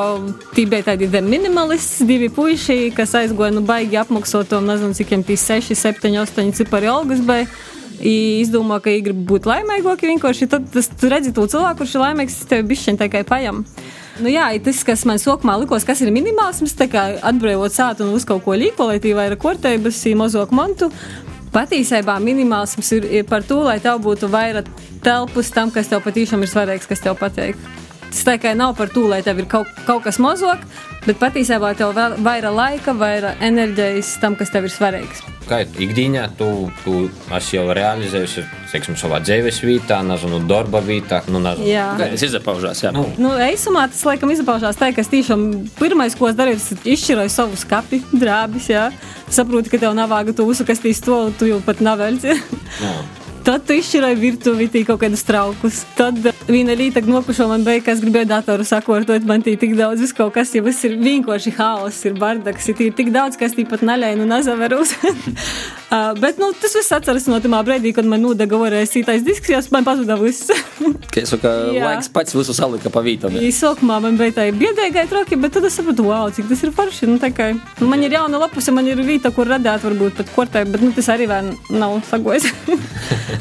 tī 0.57 0.65
bija 0.69 0.89
tādi 0.89 1.09
de 1.11 1.21
minimalists, 1.21 2.01
divi 2.09 2.31
puiši, 2.33 2.95
kas 2.97 3.13
aizgoja 3.21 3.53
nu 3.53 3.61
baigi 3.65 4.01
apmaksotom, 4.01 4.65
nezinu, 4.65 4.97
cik 4.97 5.13
viņiem 5.13 5.27
tī 5.29 5.37
6, 5.37 5.77
7, 5.77 6.17
8 6.25 6.53
cipari 6.57 6.89
algas 6.89 7.21
bija. 7.21 7.45
I 7.95 8.41
izdomā, 8.41 8.81
ka 8.83 8.91
viņi 8.91 9.03
grib 9.05 9.19
būt 9.29 9.45
laimīgāki. 9.47 10.09
Vienkārši 10.09 10.49
tad 10.51 10.65
tas, 10.73 10.89
tu 10.99 11.07
redzi 11.07 11.31
to 11.31 11.45
cilvēku, 11.47 11.79
kurš 11.79 11.93
ir 11.95 12.01
laimīgs, 12.01 12.41
tas 12.41 12.49
tev 12.49 12.65
bišķiņ 12.67 12.97
tikai 12.99 13.21
pajam. 13.23 13.61
Nu, 14.15 14.29
jā, 14.31 14.47
tas, 14.63 14.79
kas 14.87 15.03
man 15.07 15.19
sākumā 15.19 15.57
likās, 15.59 15.83
kas 15.87 15.99
ir 16.03 16.11
minimālisms, 16.15 16.75
tā 16.79 16.87
kā 16.91 17.03
atbrīvot 17.19 17.73
sātu 17.73 18.05
un 18.05 18.13
uz 18.15 18.23
kaut 18.27 18.45
ko 18.45 18.55
līko, 18.55 18.87
lai 18.87 18.99
tī 19.03 19.11
vairāk 19.17 19.41
kortēbas, 19.43 19.99
mazāk 20.15 20.53
montu. 20.55 20.87
Patiesībā 21.55 22.15
minimālisms 22.23 22.91
ir, 22.95 23.09
ir 23.19 23.25
par 23.27 23.43
to, 23.47 23.61
lai 23.67 23.77
tev 23.83 23.99
būtu 24.03 24.31
vairāk 24.31 24.71
telpas 25.03 25.51
tam, 25.51 25.71
kas 25.71 25.91
tev 25.91 26.03
patiešām 26.07 26.43
ir 26.43 26.51
svarīgs, 26.51 26.87
kas 26.87 27.03
tev 27.03 27.19
patīk. 27.19 27.59
Tas 28.11 28.25
tā 28.27 28.35
kā 28.41 28.55
nav 28.57 28.75
par 28.77 28.91
to, 28.93 29.07
lai 29.11 29.21
tev 29.25 29.41
ir 29.41 29.47
kaut, 29.51 29.69
kaut 29.87 30.03
kas 30.05 30.19
mazāk, 30.23 30.65
bet 31.05 31.19
patiesībā 31.21 31.73
tev 31.77 31.95
vēl 31.97 32.17
vairāk 32.25 32.55
laika, 32.55 32.93
vairāk 32.97 33.41
enerģijas 33.45 34.15
tam, 34.21 34.37
kas 34.39 34.53
tev 34.53 34.67
ir 34.67 34.73
svarīgs. 34.73 35.23
Kā 35.45 35.61
ikdienā 35.61 36.23
tu, 36.39 36.47
tu 36.81 37.05
esi 37.37 37.59
jau 37.59 37.67
realizējusi 37.77 38.45
teiksim, 38.71 38.95
savā 38.99 39.19
dzīves 39.23 39.59
vietā, 39.65 39.99
nezinu, 40.05 40.39
darba 40.49 40.81
vietā. 40.83 41.21
Nu, 41.31 41.41
nezinu. 41.43 41.67
Jā. 41.69 41.87
Tas 41.99 42.25
izpaužās? 42.25 42.81
Jā, 42.83 42.91
nu. 42.95 43.05
Nu, 43.21 43.35
eisumā 43.45 43.85
tas 43.91 44.01
laikam 44.07 44.33
izpaužās 44.33 44.79
tā, 44.79 44.89
ka 44.95 45.03
es 45.05 45.11
tiešām 45.11 45.45
pirmais, 45.79 46.17
ko 46.17 46.31
es 46.31 46.39
darīju, 46.39 46.61
tas 46.61 46.89
izšķiroju 46.95 47.33
savu 47.33 47.59
skapi, 47.61 48.01
drābis. 48.15 48.71
Jā. 48.73 48.87
Saproti, 49.29 49.71
ka 49.73 49.81
tev 49.81 49.93
nav 49.97 50.09
vāga 50.11 50.35
tu 50.35 50.47
visu, 50.49 50.65
kas 50.67 50.81
tīs 50.83 51.03
to, 51.05 51.27
tu 51.39 51.51
jau 51.51 51.61
pat 51.65 51.83
nav 51.85 52.01
velci. 52.01 52.35
Tad 53.45 53.61
tu 53.61 53.75
izšķiroji 53.77 54.15
virtuvi, 54.17 54.65
tī 54.73 54.81
kaut 54.87 55.03
kādus 55.03 55.21
traukus. 55.21 55.83
Tad 55.93 56.17
viena 56.49 56.73
rīta 56.73 57.03
nokušo 57.05 57.45
man 57.51 57.61
beigās, 57.61 57.85
kas 57.85 58.01
gribēja 58.01 58.25
datoru 58.31 58.65
sakortot, 58.65 59.27
man 59.29 59.45
tī 59.45 59.53
tik 59.61 59.75
daudz, 59.77 60.01
viss 60.01 60.17
kaut 60.17 60.33
kas, 60.33 60.55
ja 60.57 60.63
viss 60.65 60.81
ir 60.87 60.95
vienkārši 60.97 61.53
haoss, 61.59 62.01
ir 62.09 62.17
bardaks, 62.17 62.71
ir 62.73 62.89
tik 62.97 63.13
daudz, 63.13 63.37
kas 63.37 63.53
tī 63.53 63.67
pat 63.69 63.85
naļai, 63.85 64.15
nu 64.17 64.25
nazaverus. 64.31 64.95
uh, 65.89 66.13
bet, 66.19 66.39
nu, 66.41 66.51
tas 66.61 66.75
viss 66.77 66.93
atceras 66.95 67.27
no 67.29 67.39
tamā 67.43 67.61
brīdī, 67.65 67.91
kad 67.95 68.07
man 68.09 68.23
nudega 68.23 68.59
varēja 68.59 68.89
sītais 68.91 69.25
disks, 69.25 69.49
jo 69.51 69.59
man 69.75 69.87
pazuda 69.87 70.17
viss. 70.19 70.51
Ka 71.11 71.21
es 71.21 71.33
saku, 71.33 71.51
laiks 71.75 72.11
pats 72.13 72.35
visu 72.37 72.55
salika 72.57 72.91
pa 72.93 73.03
vītam. 73.05 73.37
Īsākumā 73.39 73.99
man 74.03 74.19
bija 74.19 74.37
tā 74.39 74.47
biedēgai 74.55 75.07
troki, 75.11 75.39
bet 75.41 75.55
tad 75.57 75.67
es 75.69 75.77
sapratu, 75.79 76.07
wow, 76.09 76.29
cik 76.33 76.49
tas 76.51 76.63
ir 76.65 76.73
forši. 76.75 77.09
Nu, 77.11 77.19
tā 77.21 77.31
kā, 77.35 77.51
nu, 77.55 77.89
man 77.91 78.03
ir 78.05 78.17
jauna 78.17 78.41
lapuse, 78.45 78.73
man 78.75 78.87
ir 78.91 79.01
vieta, 79.05 79.33
kur 79.35 79.49
radīt, 79.51 79.83
varbūt 79.85 80.21
pat 80.21 80.31
kortē, 80.35 80.65
bet 80.69 80.83
nu, 80.85 80.93
tas 80.95 81.11
arī 81.13 81.29
vēl 81.31 81.53
nav 81.75 81.99
sagojis. 82.09 82.49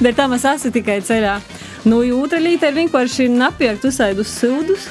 Dēļ 0.03 0.19
tam 0.19 0.37
es 0.39 0.49
esmu 0.49 0.75
tikai 0.75 1.01
ceļā. 1.05 1.39
Nu, 1.85 2.01
otra 2.17 2.41
lieta 2.41 2.71
ir 2.71 2.79
vienkārši 2.79 3.29
napiekt 3.33 3.85
uzsēdus 3.85 4.39
sildus. 4.41 4.89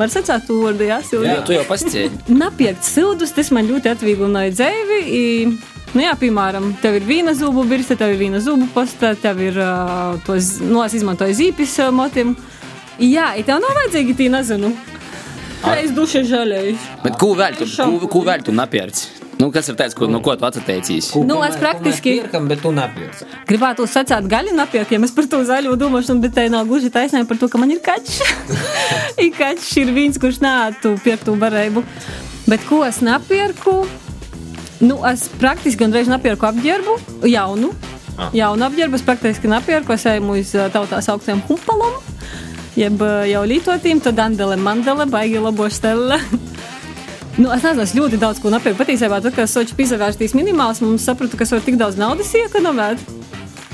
Var 0.00 0.08
sacīt 0.08 0.46
to 0.48 0.56
vārdu, 0.62 0.86
jā, 0.88 0.96
Silvija? 1.04 1.34
Jā, 1.36 1.42
tu 1.44 1.52
jau 1.52 1.64
pasticēji. 1.68 2.10
Napiekt 2.42 2.86
sildus, 2.86 3.34
tas 3.36 3.50
man 3.52 3.68
ļoti 3.68 3.90
atvieglināja 3.92 4.54
dzīvi. 4.54 5.00
i, 5.18 5.24
Nu, 5.90 6.04
jā, 6.04 6.12
piemēram, 6.14 6.68
tev 6.78 7.00
ir 7.00 7.06
viena 7.08 7.32
zubu 7.34 7.64
birste, 7.66 7.96
tev 7.98 8.12
ir 8.14 8.20
viena 8.20 8.38
zubu 8.42 8.68
posta, 8.70 9.10
tev 9.18 9.40
ir 9.42 9.56
uh, 9.58 10.20
tos, 10.22 10.60
nu, 10.62 10.84
es 10.84 10.94
izmantoju 10.94 11.34
zīpes 11.34 11.72
uh, 11.82 11.88
motim. 11.94 12.36
Jā, 13.02 13.32
i 13.34 13.42
tev 13.46 13.58
nav 13.62 13.74
vajadzīgi 13.74 14.14
tī, 14.14 14.28
nezinu, 14.30 14.70
reiz 15.64 15.90
duša 15.96 16.22
žēlējuši. 16.28 16.92
Bet 17.02 17.18
ko 17.18 17.32
vēl 17.34 17.58
tu, 17.58 17.66
ko, 17.74 18.10
ko 18.12 18.22
vēl 18.28 18.44
tu 18.46 18.54
napierci? 18.54 19.08
Nu, 19.40 19.48
kas 19.50 19.70
ir 19.72 19.76
tāds, 19.78 19.96
ko, 19.96 20.04
no 20.06 20.20
ko 20.22 20.34
tu 20.36 20.44
atteicīs? 20.44 21.08
Nu, 21.24 21.38
es 21.46 21.56
praktiski 21.58 22.18
Pirkam, 22.18 22.46
bet 22.50 22.60
tu 22.62 22.70
nepirksi. 22.76 23.26
gribētu 23.48 23.86
sacīt 23.88 24.28
gaļu 24.28 24.52
napirkt, 24.54 24.92
ja 24.92 25.00
mēs 25.00 25.14
par 25.16 25.26
to 25.32 25.40
zaļo 25.48 25.72
domāšanu, 25.80 26.20
bet 26.22 26.36
tā 26.36 26.44
nav 26.52 26.68
gluži 26.68 26.92
taisnība 26.92 27.32
par 27.32 27.40
to, 27.40 27.48
ka 27.48 27.58
man 27.58 27.72
ir 27.72 27.80
kaķis. 27.82 28.20
ir 29.24 29.32
kaķis 29.38 29.72
ir 29.80 29.94
viens, 29.96 30.20
kurš 30.20 30.42
nātu 30.44 30.92
pirkt 31.02 31.24
to 31.26 31.34
barību. 31.40 31.82
Bet 32.46 32.68
ko 32.68 32.84
es 32.84 33.00
napirku? 33.00 33.80
Nu, 34.80 34.96
es 35.04 35.26
praktiski 35.40 35.82
gandrīz 35.82 36.08
napirku 36.08 36.46
apģērbu, 36.48 36.94
jaunu. 37.28 37.74
Ah. 38.16 38.30
Jaunu 38.36 38.64
apģērbu 38.64 38.96
es 38.96 39.04
praktiski 39.04 39.50
napirku, 39.50 39.92
es 39.92 40.06
eju 40.08 40.32
uz 40.32 40.54
ā, 40.56 40.70
tautā 40.72 41.02
sauktiem 41.04 41.42
humpalom, 41.48 41.98
jeb 42.80 43.02
jau 43.28 43.42
lītotīm, 43.48 44.00
tad 44.04 44.20
andele 44.24 44.56
mandele, 44.60 45.04
baigi 45.10 45.42
labo 45.42 45.68
stelle. 45.72 46.20
Nu, 47.40 47.48
es 47.54 47.62
nezinu, 47.62 47.84
es 47.86 47.92
ļoti 47.96 48.18
daudz 48.20 48.40
ko 48.42 48.50
napirku. 48.52 48.76
Patiesībā, 48.82 49.20
tad, 49.22 49.32
kad 49.32 49.46
es 49.46 49.54
soču 49.54 49.76
pizavērstīs 49.78 50.34
minimāls, 50.36 50.82
mums 50.84 51.06
sapratu, 51.06 51.38
ka 51.38 51.46
es 51.46 51.52
varu 51.54 51.62
tik 51.64 51.78
daudz 51.80 51.96
naudas 51.96 52.34
iekonomēt. 52.36 53.00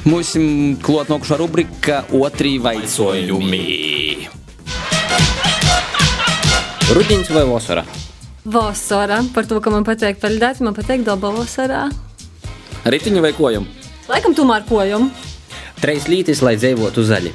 Mums 0.07 0.37
klāt 0.87 1.11
nokušā 1.11 1.39
rubrika 1.41 2.05
Otri 2.15 2.61
vaicojumi. 2.63 3.65
Rudiņš 6.95 7.33
vai 7.35 7.47
vasara? 7.49 7.83
Vasarā, 8.47 9.19
par 9.35 9.47
to, 9.51 9.59
ka 9.59 9.73
man 9.75 9.83
patīk 9.87 10.21
peldēt, 10.23 10.61
man 10.63 10.75
patīk 10.77 11.03
daba 11.07 11.33
vasarā. 11.35 11.89
Ritiņu 12.87 13.23
vai 13.25 13.33
kojam? 13.35 13.67
Laikam 14.07 14.37
tomēr 14.39 14.63
kojam. 14.69 15.09
Treis 15.83 16.07
lītis, 16.07 16.43
lai 16.47 16.55
dzīvotu 16.55 17.03
zaļi. 17.09 17.33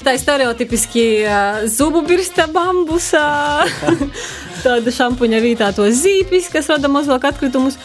Tā 0.00 0.14
ir 0.16 0.20
stereotipiski 0.22 1.04
uh, 1.22 1.60
zubu 1.70 2.00
birsta 2.08 2.48
bambusā, 2.50 3.22
tāda 4.64 4.94
šampuņa 4.96 5.40
vietā 5.44 5.68
to 5.76 5.86
zīpis, 5.92 6.48
kas 6.52 6.70
rada 6.72 6.90
mazāk 6.90 7.28
atkritumus. 7.30 7.76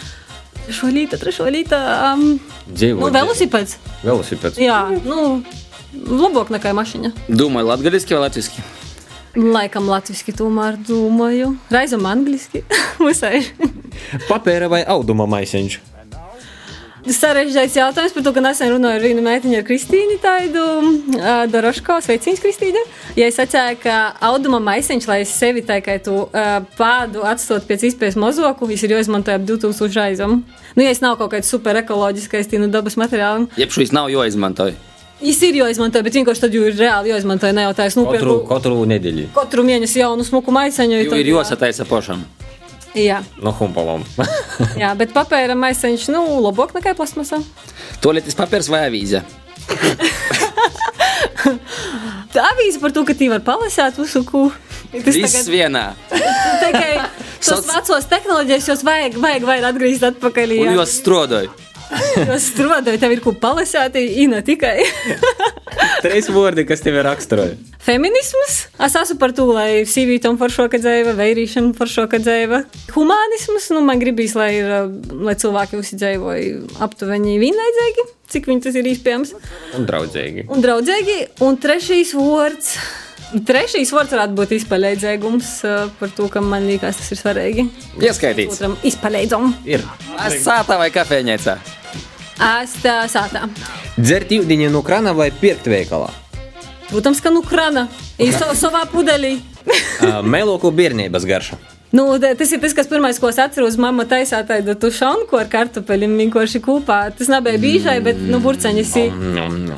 Trešo 0.66 0.90
līta, 0.90 1.20
trešo 1.22 1.46
līta. 1.52 1.82
Um, 2.16 2.40
Dzīvot. 2.72 3.04
nu, 3.04 3.12
velosipēds. 3.14 3.78
Velosipēds. 4.02 4.58
Jā, 4.64 4.80
nu, 5.06 5.44
labāk 5.94 6.50
nekā 6.56 6.74
mašīna. 6.74 7.14
Domāju, 7.30 7.70
latgaliski 7.70 8.18
vai 8.18 8.24
latviski? 8.26 8.66
Laikam 9.36 9.90
latviski 9.92 10.32
tomēr 10.36 10.78
domāju. 10.88 11.56
Reizam 11.74 12.06
angliski. 12.08 12.64
Visai. 13.04 13.44
Papēra 14.30 14.70
vai 14.72 14.86
auduma 14.88 15.28
maisiņš? 15.28 15.82
Sarežģīts 17.06 17.76
jautājums 17.78 18.16
par 18.16 18.24
to, 18.26 18.32
ka 18.34 18.42
nesen 18.42 18.72
runāju 18.74 18.98
ar 18.98 19.04
vienu 19.04 19.22
meitiņu, 19.22 19.60
ar 19.60 19.66
Kristīnu 19.68 20.16
Taidu, 20.24 20.64
uh, 21.20 21.44
Doroško, 21.54 22.00
sveiciens 22.02 22.42
Kristīne. 22.42 22.82
Ja 23.14 23.28
es 23.30 23.38
atceru, 23.42 23.78
ka 23.84 24.16
auduma 24.26 24.58
maisiņš, 24.64 25.06
lai 25.12 25.20
es 25.22 25.36
sevi 25.38 25.62
tā 25.68 25.78
kā 25.86 26.00
tu 26.02 26.16
uh, 26.24 26.56
pādu 26.80 27.22
atstot 27.30 27.68
pēc 27.70 27.86
iespējas 27.92 28.18
mazoku, 28.18 28.66
viņš 28.72 28.88
ir 28.88 28.96
jāizmanto 28.98 29.36
ap 29.36 29.46
2000 29.46 30.00
raizam. 30.00 30.40
Nu, 30.74 30.82
ja 30.82 30.96
es 30.96 31.04
nav 31.06 31.20
kaut 31.22 31.36
kāds 31.36 31.52
super 31.54 31.78
ekoloģiskais, 31.84 32.50
tīnu 32.50 32.74
dabas 32.74 32.98
materiālam. 32.98 33.52
Jeb 33.60 33.76
šīs 33.76 33.94
nav 33.94 34.10
jāizmanto. 34.10 34.72
Viņš 35.22 35.38
ir 35.48 35.56
jāizmanto, 35.62 36.02
bet 36.04 36.14
vienkārši 36.18 36.44
tad 36.44 36.56
jau 36.58 36.64
ir 36.68 36.76
reāli 36.76 37.14
jāizmanto. 37.14 37.48
Ne 37.56 37.64
jau 37.66 37.72
tā, 37.78 37.86
es 37.88 37.96
Katru, 37.96 38.10
nopirku 38.10 38.48
katru 38.50 38.82
nedēļu. 38.90 39.30
katru 39.36 39.64
mēnesi 39.64 40.02
jaunu 40.02 40.26
smuku 40.28 40.52
maisiņu. 40.52 40.98
Jo 41.08 41.16
ir 41.22 41.30
jāsataisa 41.32 41.86
pašam. 41.88 42.26
Jā, 42.96 43.22
No 43.44 43.52
humpalām. 43.56 44.04
jā, 44.82 44.92
bet 44.96 45.12
papēra 45.16 45.56
maisiņš, 45.60 46.10
nu, 46.16 46.22
labāk 46.44 46.72
nekā 46.78 46.94
plasmasā. 46.96 47.42
Toaletes 48.04 48.36
papīrs 48.40 48.70
vai 48.72 48.86
avīze? 48.90 49.24
Tā 52.36 52.44
avīze 52.52 52.80
par 52.82 52.92
to, 52.96 53.04
ka 53.08 53.16
tī 53.16 53.30
var 53.32 53.42
palasīt 53.46 54.00
visu, 54.02 54.24
ko. 54.28 54.48
Tas 54.92 55.16
Viss 55.16 55.36
tagad- 55.36 55.52
vienā. 55.52 55.84
Tikai 56.64 56.94
tos 57.44 57.64
Soc- 57.64 57.70
vecos 57.72 58.08
tehnoloģijas 58.12 58.70
jūs 58.72 58.84
vajag, 58.88 59.18
vajag 59.24 59.48
vairāk 59.48 59.70
atgriezt 59.74 60.06
atpakaļ. 60.12 60.56
Un 60.62 60.70
jā. 60.72 60.76
jūs 60.80 60.96
strādājat. 61.02 61.64
Strādājat, 62.50 63.00
tev 63.02 63.14
ir 63.16 63.22
ko 63.24 63.34
palasīt, 63.38 63.98
īna 64.00 64.42
tikai. 64.46 64.80
Trīs 66.06 66.30
vārdi, 66.34 66.66
kas 66.68 66.84
tev 66.84 66.98
raksturoja. 67.06 67.56
Feminisms. 67.86 68.58
Es 68.82 68.96
esmu 68.98 69.20
par 69.22 69.34
to, 69.38 69.46
lai 69.54 69.86
sīvītam 69.90 70.40
foršoka 70.42 70.80
dzēva, 70.82 71.14
vērīšana 71.20 71.76
foršoka 71.78 72.20
dzēva. 72.24 72.64
Humanisms, 72.96 73.70
nu 73.76 73.84
man 73.86 74.02
gribīs, 74.02 74.34
lai, 74.38 74.52
ir, 74.58 74.74
lai 75.14 75.38
cilvēki 75.38 75.82
visi 75.82 76.00
dzīvoja 76.02 76.82
aptuveni 76.86 77.38
vienlaicīgi, 77.44 78.08
cik 78.34 78.50
viņi 78.50 78.66
tas 78.66 78.80
ir 78.80 78.90
iespējams. 78.90 79.36
Un 79.78 79.90
draudzīgi. 79.90 80.48
Un 80.50 80.66
draudzīgi. 80.66 81.20
Un 81.46 81.60
trešais 81.62 82.16
vārds. 82.18 82.78
Trešais 83.44 83.90
vārds 83.92 84.14
varētu 84.16 84.36
būt 84.38 84.52
izpaļēdzēgums 84.56 85.48
uh, 85.68 85.88
par 86.00 86.12
to, 86.16 86.30
ka 86.32 86.40
man 86.44 86.68
liekas, 86.70 87.02
tas 87.02 87.12
ir 87.12 87.20
svarīgi. 87.20 87.66
Ieskaitīts. 88.00 88.56
Otram 88.56 88.78
izpaļēdzam. 88.88 89.50
Ir. 89.68 89.84
Es 90.24 90.38
sātā 90.46 90.78
vai 90.80 90.88
kafejnīcā? 90.96 91.58
Es 92.64 92.78
tā 92.84 93.02
sātā. 93.12 93.46
Dzert 93.98 94.32
ūdeni 94.38 94.70
no 94.72 94.84
krana 94.86 95.12
vai 95.18 95.32
pirkt 95.36 95.68
veikalā? 95.72 96.14
Protams, 96.88 97.20
ka 97.20 97.34
nu 97.34 97.44
krana. 97.44 97.88
Ir 98.22 98.36
savā, 98.36 98.86
pudelī. 98.94 99.38
Meloku 100.24 100.72
bērnības 100.72 101.28
garša. 101.28 101.60
Nu, 101.94 102.20
tas 102.20 102.52
ir 102.52 102.60
tas, 102.60 102.74
kas 102.76 102.90
pirmais, 102.90 103.20
ko 103.22 103.30
es 103.30 103.38
atceros. 103.40 103.78
Mamma 103.80 104.04
taisā 104.10 104.42
tādu 104.48 104.74
tušanku 104.80 105.38
ar 105.40 105.48
kartupeļiem, 105.52 106.18
vienkārši 106.26 106.62
kopā. 106.66 107.00
Tas 107.16 107.30
nebija 107.32 107.62
bīžai, 107.62 107.98
bet, 108.04 108.20
nu, 108.20 108.42
burceņas 108.44 108.94
ir. 109.00 109.18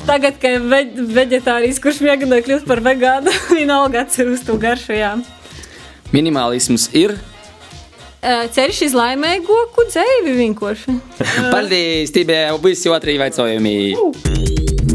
Tagad, 0.08 0.38
kad 0.42 0.64
ve 0.70 0.82
veģetārijas, 1.18 1.80
kurš 1.84 2.02
mēģināja 2.06 2.46
kļūt 2.48 2.68
par 2.68 2.82
vegānu, 2.84 3.34
vienalga 3.58 4.02
atceros 4.06 4.42
to 4.46 4.58
garšu, 4.60 4.96
jā. 4.98 5.14
Minimālisms 6.14 6.88
ir. 6.96 7.14
Ceļš 8.18 8.80
uz 8.88 8.96
laimīgu 8.98 9.58
dzīvi 9.78 10.34
vienkārši. 10.40 10.96
Paldies, 11.54 12.10
Tībē, 12.16 12.48
visi 12.64 12.90
otri 12.90 13.14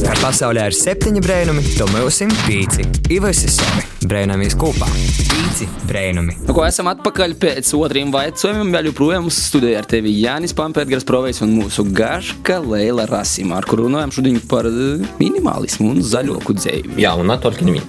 jautājumi. 0.04 0.24
Pasaulē 0.24 0.68
ir 0.70 0.76
septiņi 0.76 1.22
brēnumi, 1.24 1.64
to 1.78 1.88
mēs 1.92 2.22
esam 2.22 2.32
pīci. 2.46 2.86
Ivas 3.14 3.44
ir 3.46 3.52
savi 3.54 4.08
brēnamies 4.08 4.56
kopā. 4.60 4.88
Pīci 5.30 5.68
brēnumi. 5.88 6.38
Nu, 6.48 6.56
ko 6.56 6.66
esam 6.68 6.90
atpakaļ 6.92 7.36
pēc 7.40 7.72
otriem 7.78 8.12
jautājumiem. 8.14 8.74
Vēl 8.74 8.90
joprojām 8.92 9.30
studijā 9.34 9.82
ar 9.82 9.88
tevi 9.90 10.14
Jānis 10.20 10.56
Pampērgers, 10.58 11.08
Provejs 11.08 11.44
un 11.46 11.56
mūsu 11.60 11.86
gaška 11.96 12.60
Leila 12.64 13.08
Rasima, 13.10 13.60
ar 13.60 13.68
kuru 13.70 13.88
runājam 13.88 14.14
šodien 14.20 14.40
par 14.50 14.68
eh, 14.70 15.04
minimālismu 15.22 15.92
un 15.94 16.04
zaļoku 16.04 16.56
dzīvi. 16.60 16.98
Jā, 17.04 17.16
un 17.20 17.34
atolki 17.34 17.68
viņu. 17.68 17.84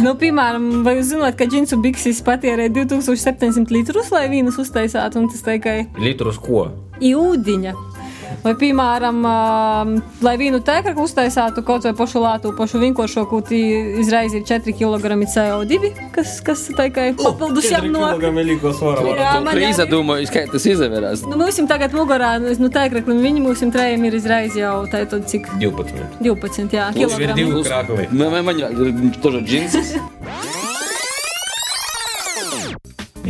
Nu, 0.00 0.14
piemēram, 0.16 0.84
vai 0.86 0.94
jūs 0.96 1.10
zināt, 1.10 1.34
ka 1.36 1.48
džinsu 1.50 1.76
bikses 1.82 2.22
patērē 2.24 2.68
2700 2.72 3.74
litrus, 3.74 4.12
lai 4.14 4.28
vīnus 4.32 4.60
uztaisītu, 4.62 5.18
un 5.18 5.26
tas 5.32 5.42
tikai 5.44 5.80
Litrus 6.00 6.38
ko? 6.40 6.68
ūdeņa. 7.00 7.74
Vai, 8.44 8.54
piemēram, 8.58 9.20
lai 10.24 10.34
vienu 10.40 10.60
tēklu 10.64 11.04
uztaisātu 11.04 11.64
kaut 11.66 11.84
vai 11.88 11.92
pašu 11.96 12.22
lātu, 12.22 12.52
pašu 12.56 12.80
vinkošo 12.82 13.26
kūti, 13.30 13.60
izraizīt 14.02 14.48
4 14.48 14.74
kg 14.78 15.18
CO2, 15.34 15.92
kas, 16.14 16.38
kas 16.44 16.66
tā 16.76 16.88
kā 16.94 17.10
ir 17.10 17.18
papildus 17.20 17.68
jāmno. 17.70 18.06
Jā, 19.20 19.34
man 19.44 19.60
ir 19.60 19.68
izdomājis, 19.70 20.32
kā 20.34 20.46
tas 20.50 20.66
izvērās. 20.70 21.26
Nu, 21.28 21.38
mums 21.40 21.60
tagad 21.70 21.96
mugurā, 21.96 22.36
nu, 22.42 22.54
nu 22.62 22.72
tēklu, 22.72 23.04
viņi 23.10 23.44
mums 23.44 23.64
trējiem 23.74 24.08
ir 24.08 24.18
izraiz 24.20 24.56
jau 24.58 24.80
tā, 24.90 25.04
tad 25.10 25.28
cik? 25.30 25.50
12. 25.60 26.20
12, 26.24 26.78
jā. 26.78 26.90
Mums 26.96 27.20
ir 27.20 27.36
divi 27.36 27.64
krākli. 27.66 28.08
Man 28.16 28.56
ir 28.56 29.20
toža 29.20 29.44
džinsis. 29.44 29.96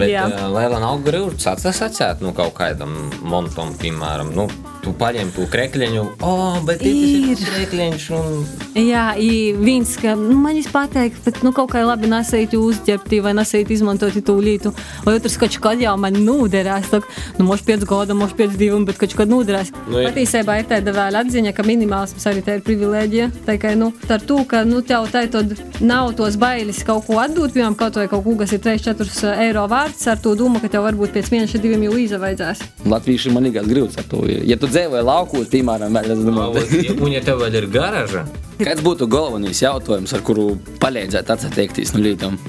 Bet, 0.00 0.10
uh, 0.14 0.46
lai 0.52 0.66
gan 0.70 0.84
augstu 0.86 1.10
grūti 1.10 1.44
sacensties 1.44 2.20
no 2.22 2.30
nu, 2.30 2.34
kaut 2.36 2.54
kādam 2.56 2.94
montam, 3.26 3.74
piemēram, 3.80 4.30
nu, 4.36 4.46
tu 4.84 4.94
paņem 4.96 5.30
to 5.36 5.46
krekliņu, 5.50 6.04
oh, 6.26 6.58
bet 6.66 6.82
ir 6.86 7.36
tas 7.38 7.44
krekliņš. 7.54 8.08
Un... 8.16 8.42
Jā, 8.80 9.06
i 9.20 9.52
viens, 9.58 9.94
ka 10.00 10.16
nu, 10.18 10.34
man 10.40 10.58
viņš 10.58 10.70
pateikt, 10.74 11.22
bet 11.26 11.42
nu, 11.46 11.54
kaut 11.56 11.72
kā 11.74 11.84
labi 11.86 12.10
nesēt 12.10 12.56
uzģērbti 12.58 13.22
vai 13.24 13.36
nesēt 13.38 13.70
izmantot 13.70 14.16
to 14.26 14.36
lietu. 14.40 14.74
Vai 15.06 15.16
otrs, 15.20 15.38
ka 15.40 15.50
kad 15.60 15.80
jau 15.82 15.94
man 16.00 16.18
nūderēs, 16.18 16.90
tad, 16.96 17.06
nu, 17.38 17.46
moš 17.48 17.62
5 17.68 17.86
gada, 17.88 18.16
moš 18.18 18.34
5 18.38 18.58
divi, 18.60 18.82
bet 18.88 18.98
kad 19.00 19.14
kad 19.20 19.30
nūderēs. 19.30 19.74
Nu, 19.86 19.90
Nu, 19.90 19.98
ir. 19.98 20.10
Patiesībā 20.10 20.60
ir 20.60 20.68
tāda 20.70 20.92
vēl 20.94 21.18
atziņa, 21.20 21.52
ka 21.54 21.64
minimālisms 21.66 22.26
arī 22.30 22.42
tā 22.46 22.56
ir 22.58 22.64
privilēģija. 22.66 23.26
Tā 23.46 23.56
kā, 23.60 23.72
nu, 23.78 23.90
ar 24.12 24.22
to, 24.26 24.38
ka, 24.48 24.62
nu, 24.68 24.82
tev 24.86 25.08
tā 25.12 25.24
tad 25.32 25.56
nav 25.82 26.12
tos 26.18 26.38
bailes 26.40 26.82
kaut 26.86 27.08
ko 27.08 27.18
atdot, 27.22 27.52
piemēram, 27.54 27.76
kaut 27.78 27.98
vai 27.98 28.06
kaut 28.10 28.22
ko, 28.24 28.36
kas 28.40 28.54
ir 28.54 28.62
3-4 28.64 29.34
eiro 29.46 29.66
vārds, 29.70 30.06
ar 30.10 30.20
to 30.22 30.36
domu, 30.38 30.62
ka 30.62 30.70
tev 30.72 30.86
varbūt 30.86 31.14
pēc 31.16 31.32
mēneša 31.34 31.62
diviem 31.62 31.88
jau 31.88 31.96
izvaidzēs. 32.04 32.62
Latvieši 32.90 33.34
man 33.34 33.50
ir 33.50 33.58
grūts 33.66 33.98
ar 34.00 34.06
to. 34.10 34.22
Ja 34.46 34.58
tu 34.60 34.69
dzīvoji 34.72 35.04
laukos, 35.06 35.50
piemēram, 35.52 35.98
vēl 35.98 36.14
es 36.14 36.24
domāju, 36.24 36.64
Un 37.04 37.12
ja 37.14 37.22
tev 37.24 37.42
vēl 37.42 37.60
ir 37.60 37.68
garaža, 37.72 38.24
kāds 38.60 38.82
būtu 38.86 39.08
galvenais 39.10 39.62
jautājums, 39.62 40.14
ar 40.16 40.24
kuru 40.26 40.54
palīdzētu 40.82 41.36
atsateikties 41.36 41.94
no 41.96 42.04
lietām? 42.06 42.40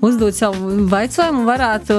uzdot 0.00 0.36
savu 0.36 0.86
jautājumu, 0.88 1.44
varētu. 1.48 1.96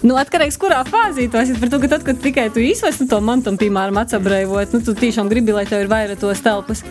Nu, 0.00 0.16
atkarīgs 0.16 0.56
no 0.56 0.62
kurā 0.62 0.80
fāzē 0.88 1.26
tas 1.30 1.50
ir. 1.52 1.58
Par 1.60 1.70
to, 1.72 1.80
ka 1.82 1.90
tad, 1.92 2.04
kad 2.06 2.20
tikai 2.24 2.46
tu 2.54 2.62
izvesi 2.64 3.06
to 3.08 3.18
mantu, 3.20 3.52
piemēram, 3.60 4.00
atsabrējot, 4.00 4.72
nu, 4.74 4.80
tu 4.84 4.94
tiešām 4.96 5.28
gribi, 5.28 5.52
lai 5.52 5.66
tev 5.68 5.84
ir 5.84 5.90
vairāk 5.92 6.22
tos 6.22 6.40
telpas. 6.44 6.82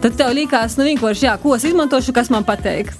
Tad 0.00 0.16
tev 0.16 0.32
liekas, 0.36 0.78
nu, 0.80 0.86
vienkārši, 0.88 1.28
jā, 1.28 1.36
ko 1.42 1.54
es 1.56 1.68
izmantošu, 1.68 2.16
kas 2.16 2.32
man 2.32 2.48
patīk. 2.48 2.94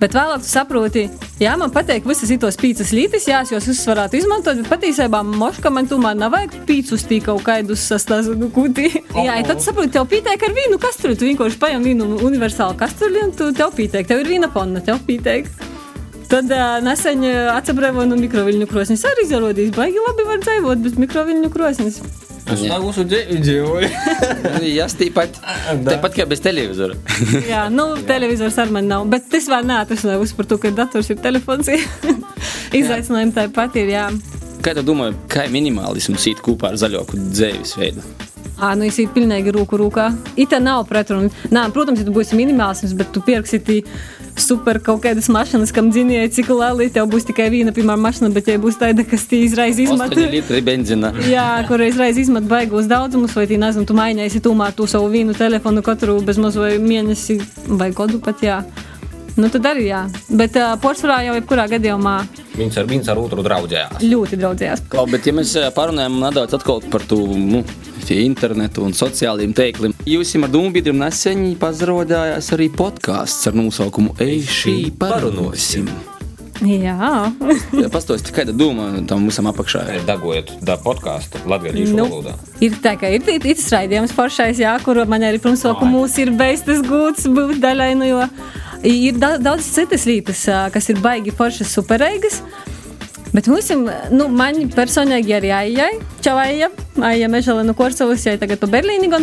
Bet 0.00 0.14
vēlāk 0.16 0.40
tu 0.40 0.48
saproti, 0.48 1.02
jā, 1.42 1.52
man 1.60 1.72
patīk 1.74 2.06
visas 2.08 2.30
tos 2.40 2.56
pīcis 2.56 2.94
lītis, 2.96 3.26
jā, 3.28 3.42
es 3.44 3.66
jūs 3.68 3.82
varētu 3.84 4.16
izmantot, 4.16 4.62
bet 4.62 4.70
patiesībā 4.72 5.20
moška 5.28 5.68
man 5.68 5.90
tomēr 5.90 6.16
nav 6.16 6.32
vajag 6.32 6.54
pīcis 6.68 7.04
tī 7.04 7.18
kaut 7.20 7.42
kādus 7.44 7.84
sastāvus 7.84 8.32
kūtī. 8.54 8.86
Jā, 9.12 9.34
ja 9.36 9.44
tad 9.44 9.60
saproti, 9.60 9.92
tev 9.98 10.06
pītēk 10.08 10.46
ar 10.46 10.56
vīnu 10.56 10.78
kastru, 10.80 11.12
tu 11.12 11.28
vienkārši 11.28 11.60
paņem 11.60 11.84
vīnu 11.84 12.08
universālu 12.30 12.78
kastru 12.80 13.12
un 13.26 13.34
tu 13.36 13.50
tev 13.52 13.74
pītēk, 13.76 14.08
tev 14.08 14.24
ir 14.24 14.32
vīna 14.32 14.48
panna, 14.54 14.80
tev 14.80 15.02
pītēk. 15.04 15.52
Tad 16.30 16.48
uh, 16.54 16.78
nesen 16.86 17.26
atsabrēvoju 17.58 18.08
no 18.08 18.16
mikroviļņu 18.22 18.70
krosnes. 18.70 19.04
Arī 19.04 19.26
izrādījās, 19.26 19.74
baigi 19.76 20.00
labi 20.00 20.28
var 20.30 20.40
dzīvot 20.46 20.84
bez 20.86 20.96
mikroviļņu 21.02 21.52
krosnes. 21.52 22.00
Es 22.54 22.64
tā 22.66 22.78
mūsu 22.82 23.04
dzīvoju. 23.08 23.90
Jā, 24.70 24.86
tāpat, 25.00 25.40
tāpat 25.86 26.16
kā 26.18 26.26
bez 26.30 26.42
televizora. 26.44 26.96
Jā, 27.52 27.66
nu, 27.72 27.92
televizors 28.08 28.58
ar 28.62 28.72
mani 28.74 28.90
nav. 28.90 29.06
Bet 29.12 29.28
tas 29.32 29.48
vēl 29.50 29.68
neatrisinājums 29.70 30.34
par 30.38 30.50
to, 30.50 30.60
ka 30.62 30.74
dators 30.82 31.10
ir 31.12 31.20
telefons. 31.22 31.70
Izaicinājumi 32.80 33.36
tāpat 33.36 33.80
ir. 33.82 33.94
Jā. 33.96 34.08
Kā 34.60 34.74
tu 34.76 34.84
domā, 34.84 35.12
kā 35.32 35.46
minimālisms 35.52 36.26
īt 36.30 36.42
kopā 36.44 36.74
ar 36.74 36.80
zaļoku 36.80 37.20
dzīvesveidu? 37.30 38.29
Ā, 38.60 38.74
nu, 38.76 38.84
es 38.84 38.98
īstenībā 38.98 39.14
pilnīgi 39.16 39.52
roku 39.56 39.78
rūkā. 39.80 40.10
Ita 40.40 40.58
nav 40.60 40.84
pretruna. 40.88 41.30
Nā, 41.52 41.64
protams, 41.72 42.02
ja 42.02 42.06
tu 42.06 42.12
būsi 42.12 42.36
minimālisms, 42.36 42.92
bet 42.98 43.08
tu 43.14 43.22
pirksi 43.24 43.60
tī 43.64 43.78
super 44.40 44.78
kaut 44.84 45.00
kādas 45.04 45.28
mašīnas, 45.32 45.72
kam 45.74 45.88
dzinēja, 45.92 46.28
cik 46.36 46.50
liela 46.52 46.88
tev 46.92 47.08
būs 47.12 47.26
tikai 47.28 47.48
viena, 47.52 47.72
piemēram, 47.76 48.04
mašīna, 48.04 48.30
bet 48.34 48.50
ja 48.52 48.58
būs 48.60 48.78
tāda, 48.80 49.04
kas 49.08 49.24
tī 49.30 49.42
izraisa 49.46 49.80
8 49.82 49.96
izmetu. 49.96 50.26
litri 50.34 50.60
benzina. 50.64 51.12
Jā, 51.34 51.48
kur 51.68 51.80
reizē 51.80 52.10
izmet 52.12 52.48
baigos 52.50 52.88
daudzumus, 52.90 53.34
vai 53.36 53.46
tī 53.50 53.58
nezinu, 53.60 53.88
tu 53.88 53.96
mainīsi 53.96 54.42
tomēr 54.44 54.76
to 54.76 54.88
savu 54.90 55.08
vīnu 55.12 55.36
telefonu 55.38 55.84
katru 55.86 56.20
bez 56.24 56.40
mazo 56.40 56.68
mēnesi 56.84 57.40
vai 57.80 57.90
gadu 57.96 58.20
pat, 58.24 58.44
jā. 58.44 58.60
Nu, 59.40 59.48
tad 59.48 59.66
arī 59.72 59.88
jā. 59.88 60.04
Bet 60.28 60.56
uh, 60.60 60.74
porcelāna 60.82 61.30
jau 61.30 61.36
jebkurā 61.38 61.68
gadījumā 61.70 62.16
Viņus 62.60 62.76
ar, 62.80 62.88
viņus 62.90 63.08
ar 63.12 63.20
otru 63.22 63.44
draudzējās. 63.46 64.04
ļoti 64.04 64.40
draudzējās. 64.40 64.84
Klau, 64.92 65.06
bet, 65.08 65.26
ja 65.28 65.36
mēs 65.36 65.54
ā, 65.56 65.70
parunājam 65.76 66.20
nedaudz 66.20 66.58
atkal 66.58 66.82
par 66.92 67.06
to 67.08 67.22
nu, 67.32 67.64
tie 68.04 68.20
internetu 68.26 68.84
un 68.84 68.96
sociālajiem 68.96 69.56
teikliem, 69.56 69.96
jūs 70.08 70.34
ar 70.36 70.52
Dūmu 70.52 70.74
biedriem 70.76 71.00
nesen 71.00 71.50
pazarodājās 71.60 72.52
arī 72.56 72.70
podkāsts 72.74 73.48
ar 73.50 73.56
nosaukumu 73.56 74.16
Ej, 74.20 74.44
šī 74.60 74.78
parunosim. 75.00 75.88
Jā, 76.60 77.32
Pastāstiet, 77.92 78.32
kāda 78.36 78.52
doma 78.56 78.90
tam 79.08 79.24
visam 79.28 79.48
apakšā 79.48 79.84
ir. 79.94 80.02
Dagojot 80.08 80.52
da 80.64 80.76
podkāstu 80.80 81.40
latviešu 81.48 81.96
Nu. 81.96 82.04
valodā. 82.04 82.34
ir 82.60 82.76
tā, 82.84 82.98
ka 83.00 83.08
ir 83.08 83.22
tas 83.24 83.70
raidījums 83.72 84.12
foršais, 84.12 84.60
jā, 84.60 84.74
kur 84.84 85.00
man 85.08 85.24
arī, 85.24 85.40
protams, 85.40 85.62
ka 85.62 85.88
mums 85.88 86.18
ir 86.18 86.32
beigas 86.36 86.66
tas 86.66 86.82
gūts 86.84 87.28
būt 87.32 87.60
daļai 87.62 87.94
no 87.96 88.04
jo. 88.08 88.26
Ir 88.84 89.16
da 89.20 89.36
daudz 89.38 89.64
citas 89.72 90.04
lietas, 90.08 90.44
kas 90.72 90.88
ir 90.88 91.00
baigi 91.00 91.32
foršas 91.32 91.72
superīgas. 91.76 92.42
Bet 93.32 93.46
mums, 93.46 93.68
nu, 94.10 94.26
man 94.28 94.56
personīgi 94.74 95.36
arī 95.36 95.52
aijai, 95.54 95.92
čavaija, 96.20 96.68
aija 97.06 97.28
mežala 97.30 97.62
no 97.62 97.76
Korsavas, 97.78 98.24
ja 98.26 98.34
tagad 98.36 98.58
pa 98.58 98.66
Berlīni 98.66 99.08
gan 99.08 99.22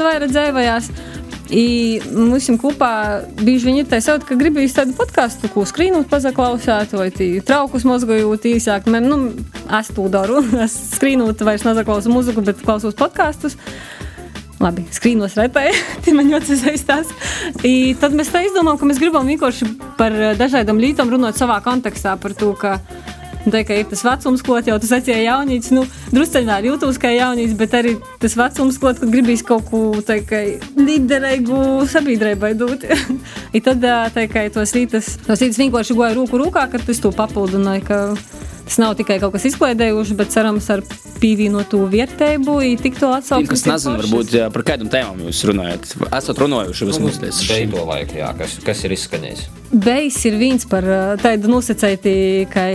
vairāk 1.47 1.51
dzēvojās. 1.51 1.51
I 1.51 2.01
mums 2.13 2.47
kopā 2.61 3.23
bieži 3.39 3.65
vien 3.65 3.77
ir 3.81 3.87
tā 3.87 3.99
sajūta, 4.01 4.27
ka 4.27 4.35
gribīs 4.35 4.75
tādu 4.75 4.93
podkāstu, 4.97 5.49
ko 5.53 5.65
skrīnot, 5.65 6.09
pazaklausāt, 6.09 6.93
vai 6.93 7.09
traukus 7.41 7.85
mozgojot 7.85 8.43
īsāk. 8.45 8.87
Man, 8.87 9.07
nu, 9.07 9.33
es 9.79 9.87
to 9.93 10.07
daru, 10.09 10.43
es 10.65 10.73
skrīnot 10.95 11.41
vairs 11.41 11.65
nezaklausu 11.65 12.09
muziku, 12.09 12.41
bet 12.41 12.63
klausos 12.63 12.95
podkāstus. 12.95 13.57
Labi, 14.59 14.87
skrīnos 14.89 15.35
retai, 15.37 15.69
tie 16.03 16.15
man 16.17 16.31
ļoti 16.31 16.57
saistās. 16.57 17.11
I 17.63 17.93
tad 17.99 18.15
mēs 18.17 18.31
tā 18.33 18.41
izdomājām, 18.47 18.79
ka 18.79 18.89
mēs 18.89 19.01
gribam 19.01 19.27
vienkārši 19.29 19.69
par 19.99 20.15
dažādām 20.37 20.81
lietām 20.81 21.11
runāt 21.13 21.37
savā 21.37 21.59
kontekstā 21.61 22.17
par 22.17 22.33
to, 22.33 22.55
ka 22.57 22.79
Tā 23.53 23.63
kā 23.67 23.77
ir 23.79 23.87
tas 23.87 24.03
vecums, 24.03 24.43
ko 24.43 24.57
jau 24.59 24.77
tas 24.81 24.93
atzīja 24.97 25.19
jaunītis, 25.23 25.71
nu, 25.75 25.85
drusceļā 26.11 26.59
ir 26.59 26.69
jūtas 26.71 26.99
kā 27.01 27.13
jaunītis, 27.13 27.55
bet 27.59 27.75
arī 27.77 27.95
tas 28.21 28.35
vecums, 28.39 28.79
ko 28.81 28.91
kad 28.91 29.13
gribīs 29.13 29.43
kaut 29.45 29.67
ko 29.71 29.81
tādu 30.05 30.57
līderīgu 30.79 31.61
sabiedrībai 31.91 32.53
dot. 32.59 32.83
I 33.57 33.63
tad 33.63 33.83
tā 34.15 34.27
kā 34.31 34.47
tos 34.53 34.75
rītas, 34.75 35.15
tos 35.27 35.43
rītas 35.43 35.61
vienkārši 35.63 35.97
goja 35.97 36.15
roku 36.17 36.41
rokā, 36.41 36.67
kad 36.71 36.83
tas 36.87 37.01
to 37.03 37.13
papildināja, 37.15 37.85
ka 37.87 38.01
tas 38.67 38.77
nav 38.81 38.95
tikai 38.99 39.17
kaut 39.23 39.33
kas 39.35 39.47
izklaidējuši, 39.49 40.15
bet 40.19 40.33
cerams 40.33 40.67
ar 40.73 40.83
pievienotu 41.21 41.79
vērtību, 41.89 42.57
i 42.67 42.75
tik 42.79 42.99
to 42.99 43.07
Tiem, 43.07 43.15
atsaukt. 43.21 43.49
kas 43.49 43.65
nezina, 43.65 43.95
varbūt 44.03 44.35
jā, 44.35 44.49
par 44.53 44.65
kādām 44.67 44.91
tēmām 44.93 45.23
jūs 45.25 45.41
runājat. 45.49 45.89
Esat 46.11 46.43
runājuši 46.43 46.89
vismaz 46.91 47.17
līdz 47.23 47.41
šim. 47.41 47.71
Beidot 47.71 47.89
laiku, 47.89 48.19
jā, 48.19 48.29
kas, 48.37 48.57
kas 48.67 48.83
ir 48.85 48.95
izskanējis. 48.97 49.47
Bejs 49.87 50.19
ir 50.29 50.37
viens 50.39 50.67
par 50.69 50.85
tādu 51.23 51.51
nosacītu, 51.55 52.13
kā 52.53 52.67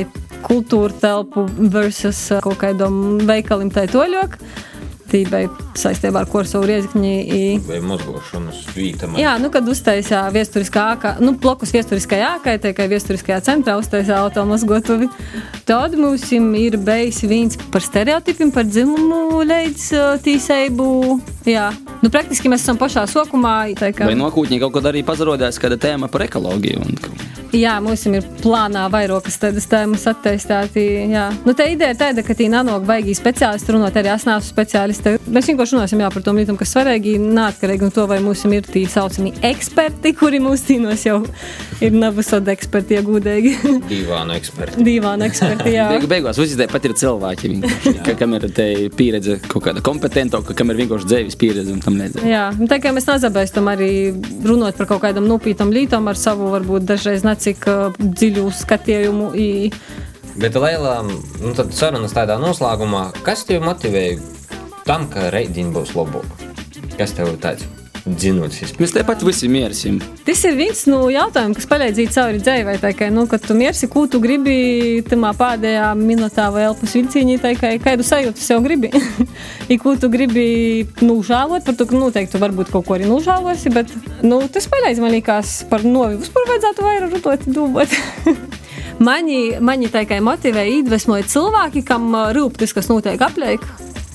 kultūra 0.43 0.97
telpu 1.05 1.47
versus 1.73 2.25
kaut 2.43 2.59
kādam 2.65 3.21
veikalim 3.29 3.71
tā 3.73 3.87
toļok. 3.91 4.39
Tībai 5.13 5.43
saistībā 5.79 6.23
ar 6.25 6.27
Korsavu 6.33 6.67
riezikņi. 6.71 7.13
i- 7.39 7.59
Vai 7.69 7.81
mozgošanas 7.81 8.63
vītam. 8.77 9.17
Jā, 9.21 9.37
nu, 9.41 9.51
kad 9.51 9.65
uztaisīja 9.69 10.25
viesturiskā 10.33 10.97
ākā, 10.97 11.15
nu, 11.21 11.33
blokus 11.33 11.71
viesturiskajā 11.73 12.39
ākā, 12.39 12.59
tikai 12.59 12.89
viesturiskajā 12.89 13.41
centrā 13.45 13.77
uztaisīja 13.81 14.23
automazgotuvi, 14.27 15.09
tad 15.69 15.95
mums 15.99 16.31
ir 16.33 16.77
bijis 16.79 17.21
viens 17.29 17.57
par 17.71 17.81
stereotipiem, 17.85 18.51
par 18.53 18.65
dzimumu 18.65 19.43
leidz 19.45 19.91
tīseibu. 20.25 21.21
Jā, 21.47 21.69
nu, 22.03 22.09
praktiski 22.11 22.49
mēs 22.51 22.63
esam 22.65 22.79
pašā 22.79 23.05
sokumā. 23.11 23.75
tā 23.75 23.93
kā- 23.93 24.07
Vai 24.07 24.15
nokūtņi 24.15 24.61
kaut 24.61 24.73
kad 24.75 24.85
arī 24.93 25.03
pazarodās 25.05 25.59
kāda 25.59 25.77
tēma 25.77 26.09
par 26.11 26.23
ekoloģiju? 26.23 26.79
Un... 26.81 26.97
Jā, 27.53 27.83
mums 27.85 28.07
ir 28.07 28.23
plānā 28.41 28.87
vairākas 28.91 29.37
tādas 29.37 29.67
tēmas 29.69 30.07
attīstīt. 30.09 31.37
Nu, 31.45 31.53
tā 31.53 31.67
ideja 31.69 31.91
ir 31.93 31.97
tāda, 32.01 32.25
ka 32.25 32.33
tī 32.33 32.47
nanāk 32.49 32.87
baigīgi 32.89 33.19
speciālisti 33.19 33.75
runāt, 33.75 33.93
arī 33.93 34.09
es 34.15 34.25
neesmu 34.25 34.55
speciālisti. 35.03 35.33
Mēs 35.33 35.49
vienkārši 35.51 35.77
runāsim 35.77 36.03
jā, 36.03 36.09
par 36.13 36.23
to 36.23 36.33
lietu, 36.37 36.55
kas 36.59 36.73
svarīgi, 36.75 37.17
neatkarīgi 37.21 37.87
no 37.87 37.91
to, 37.95 38.07
vai 38.11 38.19
mums 38.23 38.45
ir 38.45 38.67
tī 38.67 38.85
saucamie 38.91 39.33
eksperti, 39.43 40.15
kuri 40.19 40.41
mūs 40.43 40.65
tīnos 40.67 41.05
jau 41.07 41.23
ir 41.83 41.93
nabasod 41.93 42.49
eksperti, 42.53 42.97
ja 42.99 43.03
gudīgi. 43.07 43.55
Divāna 43.89 44.37
eksperti. 44.39 44.85
Divāna 44.87 45.29
eksperti, 45.31 45.73
jā. 45.75 45.89
Beigu, 45.93 46.11
beigās 46.11 46.39
visi 46.41 46.59
tie 46.59 46.69
pat 46.71 46.85
ir 46.87 46.95
cilvēki, 46.99 47.53
ka, 48.05 48.17
kam 48.19 48.37
ir 48.39 48.49
te 48.55 48.69
pieredze 48.97 49.39
kaut 49.49 49.67
kāda 49.67 49.83
kompetenta, 49.85 50.43
ka 50.47 50.57
kam 50.59 50.73
ir 50.73 50.83
vienkārši 50.83 51.11
dzīves 51.11 51.39
pieredze 51.41 51.75
un 51.75 51.83
tam 51.85 51.99
līdzīgi. 52.01 52.29
Jā, 52.31 52.51
tā 52.71 52.79
kā 52.83 52.95
mēs 52.95 53.09
nezabēstam 53.11 53.73
arī 53.73 53.93
runāt 54.47 54.79
par 54.79 54.91
kaut 54.93 55.03
kādam 55.07 55.29
nopītam 55.31 55.73
lītam 55.75 56.09
ar 56.11 56.21
savu, 56.21 56.53
varbūt 56.55 56.87
dažreiz 56.89 57.27
necik 57.27 57.67
uh, 57.71 57.91
dziļu 57.99 58.49
skatījumu. 58.63 59.33
I... 59.39 59.49
Bet, 60.41 60.55
Leila, 60.57 61.03
nu 61.05 61.51
tad 61.57 61.75
sarunas 61.77 62.15
tādā 62.17 62.39
noslēgumā, 62.41 63.11
kas 63.27 63.45
tev 63.49 63.65
motivēja 63.67 64.21
tam, 64.89 65.07
ka 65.11 65.31
reidiņi 65.35 65.73
būs 65.75 65.95
labāk? 65.97 66.27
Kas 66.99 67.15
tev 67.17 67.33
ir 67.33 67.39
tāds 67.43 67.67
dzinots? 68.03 68.75
Mēs 68.81 68.95
tepat 68.95 69.23
visi 69.27 69.49
miersim. 69.51 70.01
Tas 70.27 70.43
ir 70.49 70.57
viens 70.59 70.83
no 70.91 71.05
jautājumiem, 71.13 71.55
kas 71.57 71.69
palīdzīja 71.71 72.15
cauri 72.17 72.41
dzīvē. 72.43 72.77
Tā 72.83 72.93
kā, 72.99 73.09
nu, 73.15 73.25
kad 73.31 73.45
tu 73.47 73.55
miersi, 73.59 73.89
ko 73.91 74.05
tu 74.11 74.21
gribi 74.23 75.03
tamā 75.07 75.33
pēdējā 75.39 75.93
minūtā 75.99 76.49
vai 76.55 76.67
elpas 76.69 76.97
vilcienī, 76.99 77.39
tā 77.43 77.55
kā 77.59 77.75
kādu 77.83 78.07
sajūtu 78.07 78.43
sev 78.43 78.65
gribi. 78.67 78.91
I 79.73 79.79
ko 79.83 79.95
tu 80.01 80.11
gribi 80.13 80.47
nužālot, 81.05 81.65
par 81.67 81.79
to, 81.79 81.87
ka 81.89 81.99
noteikti 81.99 82.43
varbūt 82.43 82.73
kaut 82.75 82.89
ko 82.89 82.99
arī 82.99 83.07
nužālosi, 83.11 83.73
bet 83.75 83.93
nu, 84.27 84.43
tas 84.53 84.67
palīdz 84.73 85.03
man 85.05 85.15
liekas 85.15 85.61
par 85.71 85.87
novi. 85.87 86.19
Vispār 86.25 86.51
vajadzētu 86.51 86.89
vairāk 86.89 87.17
rudot, 87.17 87.49
domāt. 87.55 87.95
Mani, 89.03 89.57
mani 89.59 89.89
tā 89.91 90.05
kā 90.07 90.21
motivē, 90.23 90.63
iedvesmoja 90.77 91.25
cilvēki, 91.27 91.83
kam 91.89 92.13
rūp 92.37 92.61
tas, 92.61 92.71
kas 92.77 92.87
notiek 92.93 93.19
apliek, 93.25 93.65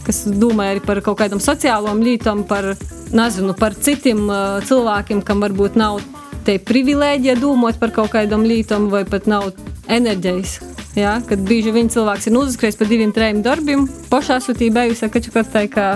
kas 0.07 0.23
domā 0.39 0.71
arī 0.71 0.83
par 0.85 1.01
kaut 1.05 1.19
kādām 1.21 1.41
sociālām 1.43 2.01
lietām, 2.03 2.45
par, 2.47 2.73
nezinu, 3.15 3.55
par 3.57 3.75
citiem 3.75 4.25
ā, 4.31 4.39
cilvēkiem, 4.67 5.21
kam 5.27 5.43
varbūt 5.45 5.77
nav 5.79 5.99
te 6.47 6.55
privilēģija 6.63 7.35
domāt 7.41 7.79
par 7.81 7.91
kaut 7.95 8.13
kādām 8.15 8.45
lietām, 8.47 8.87
vai 8.93 9.03
pat 9.07 9.27
nav 9.27 9.51
enerģijas. 9.91 10.59
Ja, 10.97 11.19
kad 11.21 11.43
bieži 11.45 11.69
vien 11.75 11.91
cilvēks 11.93 12.29
ir 12.29 12.39
uzskrējis 12.39 12.79
par 12.79 12.89
diviem, 12.89 13.11
trim 13.13 13.43
darbiem, 13.45 13.83
pašā 14.09 14.39
sūtībā 14.41 14.87
bijusi, 14.87 15.11
ka 15.13 15.21
čakat 15.21 15.53
tā 15.53 15.67
kā. 15.69 15.91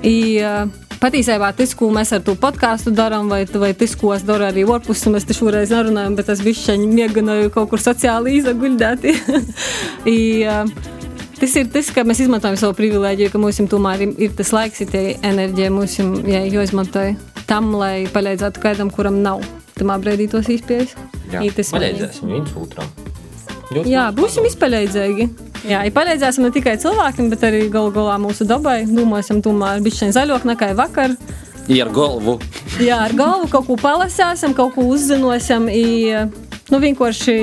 I, 0.00 0.16
ā, 0.40 0.54
Patiesībā 1.04 1.50
tas, 1.52 1.74
ko 1.76 1.90
mēs 1.92 2.14
ar 2.16 2.22
to 2.24 2.32
podkāstu 2.40 2.88
darām, 2.94 3.28
vai, 3.28 3.42
vai 3.60 3.74
tas, 3.76 3.92
ko 4.00 4.14
es 4.14 4.22
daru 4.24 4.46
arī 4.46 4.62
Orpus, 4.64 5.02
mēs 5.12 5.26
te 5.28 5.36
šoreiz 5.36 5.74
nerunājam, 5.74 6.16
bet 6.16 6.30
es 6.32 6.40
bišķiņi 6.40 6.88
mēģināju 6.88 7.52
kaut 7.52 7.74
kur 7.74 7.82
sociāli 7.82 8.38
izaguļdēt. 8.38 9.04
I, 11.44 11.46
Tas 11.46 11.58
ir 11.60 11.66
tas, 11.68 11.90
ka 11.92 12.02
mēs 12.08 12.22
izmantojam 12.24 12.56
savu 12.56 12.72
privilēģiju, 12.78 13.28
ka 13.28 13.38
mums 13.40 13.58
tomēr 13.68 14.00
ir, 14.06 14.12
ir 14.26 14.30
tas 14.36 14.48
laiks, 14.54 14.80
ir 14.80 14.88
tie 14.88 15.02
enerģija, 15.28 15.72
mums 15.74 15.98
ir 16.00 16.30
jāizmanto 16.54 17.02
tam, 17.44 17.74
lai 17.76 18.06
palīdzētu 18.14 18.62
kādam, 18.62 18.88
kuram 18.88 19.18
nav 19.20 19.42
tamā 19.76 19.98
brīdī 20.00 20.24
tos 20.32 20.48
izpējas. 20.48 20.94
Jā, 21.34 21.42
I 21.44 21.50
tas 21.52 21.74
palīdzēsim 21.74 22.32
viens 22.32 22.54
otram. 22.56 22.88
Ļoti 23.74 23.92
Jā, 23.92 24.06
būsim 24.16 24.48
izpaļīdzīgi. 24.48 25.28
Jā, 25.68 25.82
ja 25.84 25.92
palīdzēsim 25.92 26.46
ne 26.46 26.52
tikai 26.54 26.78
cilvēkiem, 26.80 27.28
bet 27.34 27.44
arī 27.44 27.66
galu 27.72 27.92
galā 27.92 28.16
mūsu 28.24 28.48
dabai. 28.48 28.78
Domāsim, 28.88 29.44
tomēr 29.44 29.84
bišķiņ 29.84 30.16
zaļāk 30.16 30.48
nekā 30.48 30.72
vakar. 30.80 31.12
Ir 31.68 31.92
galvu. 31.92 32.38
Jā, 32.80 33.02
ar 33.04 33.12
galvu 33.16 33.52
kaut 33.52 33.68
ko 33.68 33.76
palasāsim, 33.80 34.56
kaut 34.56 34.74
ko 34.78 34.88
uzzinosim. 34.96 35.68
I, 35.68 36.24
nu, 36.72 36.80
vienkārši 36.82 37.34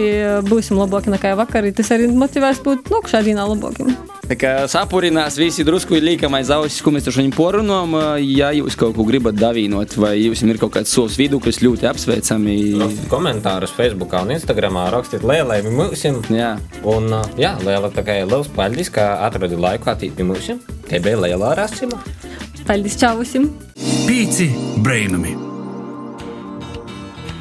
būsim 0.47 0.79
labāki 0.79 1.13
nekā 1.13 1.36
vakar. 1.39 1.67
Tas 1.75 1.91
arī 1.93 2.10
motivēs 2.13 2.63
būt 2.65 2.91
nu, 2.93 3.03
šādīnā 3.12 3.45
labākiem. 3.53 3.93
Tā 4.31 4.38
kā 4.39 4.51
sapurinās 4.71 5.36
visi 5.36 5.65
drusku 5.67 5.97
līkam 5.99 6.38
aiz 6.38 6.51
ausis, 6.55 6.79
ko 6.84 6.93
mēs 6.95 7.03
tur 7.03 7.17
šodien 7.17 7.34
porunām. 7.36 7.97
Ja 8.23 8.53
jūs 8.55 8.77
kaut 8.79 8.95
ko 8.95 9.03
gribat 9.07 9.36
davīnot, 9.36 9.97
vai 9.99 10.13
jums 10.21 10.43
ir 10.45 10.62
kaut 10.62 10.71
kāds 10.77 10.93
savs 10.95 11.17
viduklis, 11.19 11.60
ļoti 11.65 11.89
apsveicami. 11.89 12.55
Komentārus 13.12 13.75
Facebook 13.75 14.15
un 14.21 14.31
Instagram 14.38 14.79
rakstiet 14.95 15.27
Lielai 15.27 15.60
mūsim. 15.67 16.21
Jā. 16.31 16.53
Un, 16.88 17.12
ā, 17.12 17.21
jā, 17.41 17.57
Liela, 17.65 17.91
tā 17.91 18.05
kā 18.07 18.21
liels 18.23 18.47
paldies, 18.55 18.93
ka 18.93 19.17
atradi 19.27 19.60
laiku 19.60 19.91
attīt 19.91 20.15
pie 20.15 20.27
mums. 20.31 20.47
Te 20.88 21.03
bija 21.03 21.19
Liela 21.25 21.51
Rasima. 21.60 21.99
Paldies, 22.67 22.95
čau 23.01 23.17
visiem! 23.19 23.51
Pīci 24.07 24.51
brainami! 24.86 25.40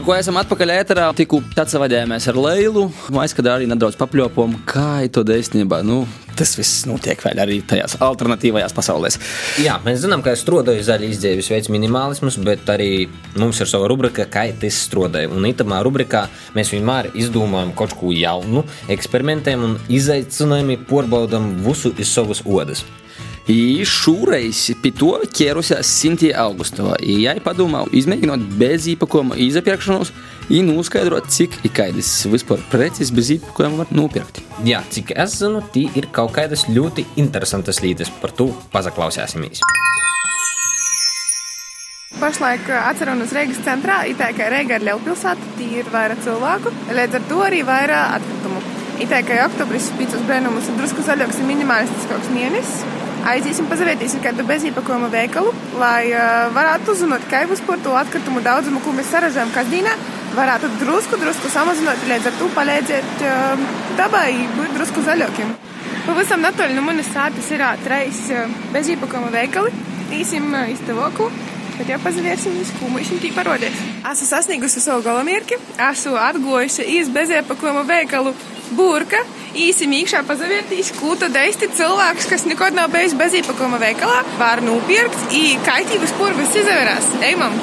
Ko 0.00 0.14
esam 0.16 0.38
atpakaļ 0.40 0.70
ēterā, 0.78 1.06
tikko 1.12 1.42
atsavadījāmies 1.60 2.24
ar 2.30 2.38
Leilu. 2.40 2.86
Aizkadā 3.20 3.58
arī 3.58 3.66
nedaudz 3.68 3.98
papļopām, 4.00 4.54
kā 4.68 5.02
to 5.12 5.20
īstenībā. 5.34 5.82
Nu, 5.84 6.06
tas 6.38 6.54
viss 6.56 6.86
notiek 6.88 7.20
vēl 7.20 7.42
arī 7.42 7.58
tajās 7.68 7.98
alternatīvajās 8.00 8.72
pasaulēs. 8.76 9.18
Jā, 9.60 9.76
mēs 9.84 10.00
zinām, 10.04 10.24
ka 10.24 10.32
strādājas 10.40 10.88
zaļa 10.88 11.10
izdevības 11.10 11.50
veids 11.52 11.72
minimālisms, 11.74 12.38
bet 12.46 12.72
arī 12.72 13.10
mums 13.36 13.60
ir 13.60 13.68
sava 13.68 13.90
rubrika, 13.92 14.24
kā 14.24 14.46
tas 14.62 14.78
strādāja. 14.86 15.28
Un 15.34 15.44
itamā 15.50 15.82
rubrikā 15.84 16.24
mēs 16.56 16.72
vienmēr 16.72 17.12
izdomājam 17.20 17.74
kaut 17.76 17.92
ko 18.00 18.14
jaunu, 18.16 18.64
eksperimentējam 18.96 19.68
un 19.68 19.76
izaicinājumi 19.92 20.80
porbaudam 20.88 21.52
visu 21.66 21.92
iz 22.00 22.16
savas 22.16 22.40
odas. 22.48 22.86
I 23.50 23.82
šoreiz 23.82 24.68
pie 24.78 24.92
to 24.94 25.08
ķērusies 25.34 25.88
Sintīna 25.88 26.44
Augustovā. 26.44 26.94
Jai 27.02 27.34
padomā, 27.42 27.80
izmēģinot 27.98 28.44
bez 28.60 28.86
īpakojuma 28.92 29.34
izapirkšanos, 29.42 30.12
un 30.54 30.68
noskaidrot, 30.70 31.26
cik 31.34 31.56
ikaidas 31.66 32.12
vispār 32.30 32.62
preces 32.70 33.10
bez 33.10 33.32
īpakojuma 33.34 33.80
var 33.82 33.90
nopirkt. 33.96 34.38
Jā, 34.62 34.84
cik 34.94 35.10
es 35.18 35.34
zinu, 35.40 35.64
tie 35.74 35.88
ir 35.98 36.06
kaut 36.14 36.36
kādas 36.36 36.68
ļoti 36.70 37.08
interesantas 37.18 37.82
lietas. 37.82 38.12
Par 38.22 38.30
to 38.38 38.52
pazaklausīsimies. 38.70 39.64
Pašlaik 42.20 42.70
ā, 42.70 42.84
atceros 42.92 43.34
Rīgas 43.34 43.64
centrā, 43.66 44.04
itā 44.12 44.30
kā 44.36 44.46
Rīga 44.54 44.78
ir 44.78 44.86
lielpilsēta, 44.92 45.50
tī 45.58 45.72
ir 45.82 45.90
vairāk 45.90 46.22
cilvēku, 46.22 46.70
līdz 46.94 47.18
ar 47.18 47.28
to 47.32 47.42
arī 47.48 47.64
vairāk 47.66 48.20
atkritumu. 48.20 48.62
Itā 49.02 49.24
kā 49.26 49.42
oktobris 49.48 49.90
pīcis 49.98 50.22
brēnumus 50.28 50.70
ir 50.70 50.78
drusku 50.78 51.02
zaļāks 51.02 51.42
un 51.42 51.50
minimalistisks 51.50 52.34
mēnesis. 52.36 52.99
Aiziesim 53.28 53.66
pazavietīsim 53.68 54.22
kādu 54.24 54.44
bezīpakojuma 54.48 55.10
veikalu, 55.12 55.50
lai 55.80 56.08
uh, 56.08 56.48
varētu 56.56 56.94
uzzināt, 56.94 57.26
kā 57.28 57.42
būs 57.50 57.60
par 57.66 57.82
to 57.84 57.92
atkritumu 58.00 58.40
daudzumu, 58.44 58.80
ko 58.80 58.94
mēs 58.96 59.10
saražojam 59.12 59.52
kasdīnā. 59.52 59.92
Varētu 60.36 60.70
drusku, 60.80 61.18
drusku 61.20 61.50
samazināt, 61.52 62.00
līdz 62.08 62.30
ar 62.30 62.38
to 62.38 62.48
palīdzēt 62.56 63.24
uh, 63.26 63.66
dabai 63.98 64.30
būt 64.56 64.72
drusku 64.78 65.04
zaļākiem. 65.04 65.52
Pavisam 66.06 66.40
netoļi 66.46 66.78
no 66.78 66.84
manas 66.86 67.10
sāpes 67.12 67.50
ir 67.52 67.64
uh, 67.66 68.58
bezīpakojuma 68.72 69.32
veikali. 69.36 69.74
Īsim 70.16 70.54
iztavoku. 70.72 71.28
Bet 71.76 71.88
jau 71.94 72.00
pazavērsimies, 72.04 72.74
ko 72.76 72.88
mums 72.92 73.08
šim 73.08 73.20
tī 73.22 73.30
parodēs. 73.32 73.76
Esmu 74.04 74.26
sasniegusi 74.28 74.82
savu 74.84 75.00
galamierki, 75.04 75.56
esmu 75.80 76.16
atgojusi 76.20 76.84
iz 76.98 77.08
bezēpakojuma 77.14 77.86
veikalu 77.88 78.34
burka, 78.76 79.22
īsim 79.56 79.92
iekšā 80.00 80.22
pazavērtīs, 80.28 80.92
ko 80.98 81.14
tad 81.18 81.36
eisti 81.40 81.70
cilvēks, 81.76 82.28
kas 82.30 82.46
nekad 82.48 82.76
nav 82.76 82.90
bijis 82.94 83.16
bezīpakojuma 83.18 83.80
veikalā, 83.82 84.22
var 84.38 84.62
nopirkt, 84.64 85.18
i 85.34 85.56
kaitības 85.66 86.14
purvis 86.18 86.56
izavērās. 86.62 87.08
Ejam! 87.26 87.56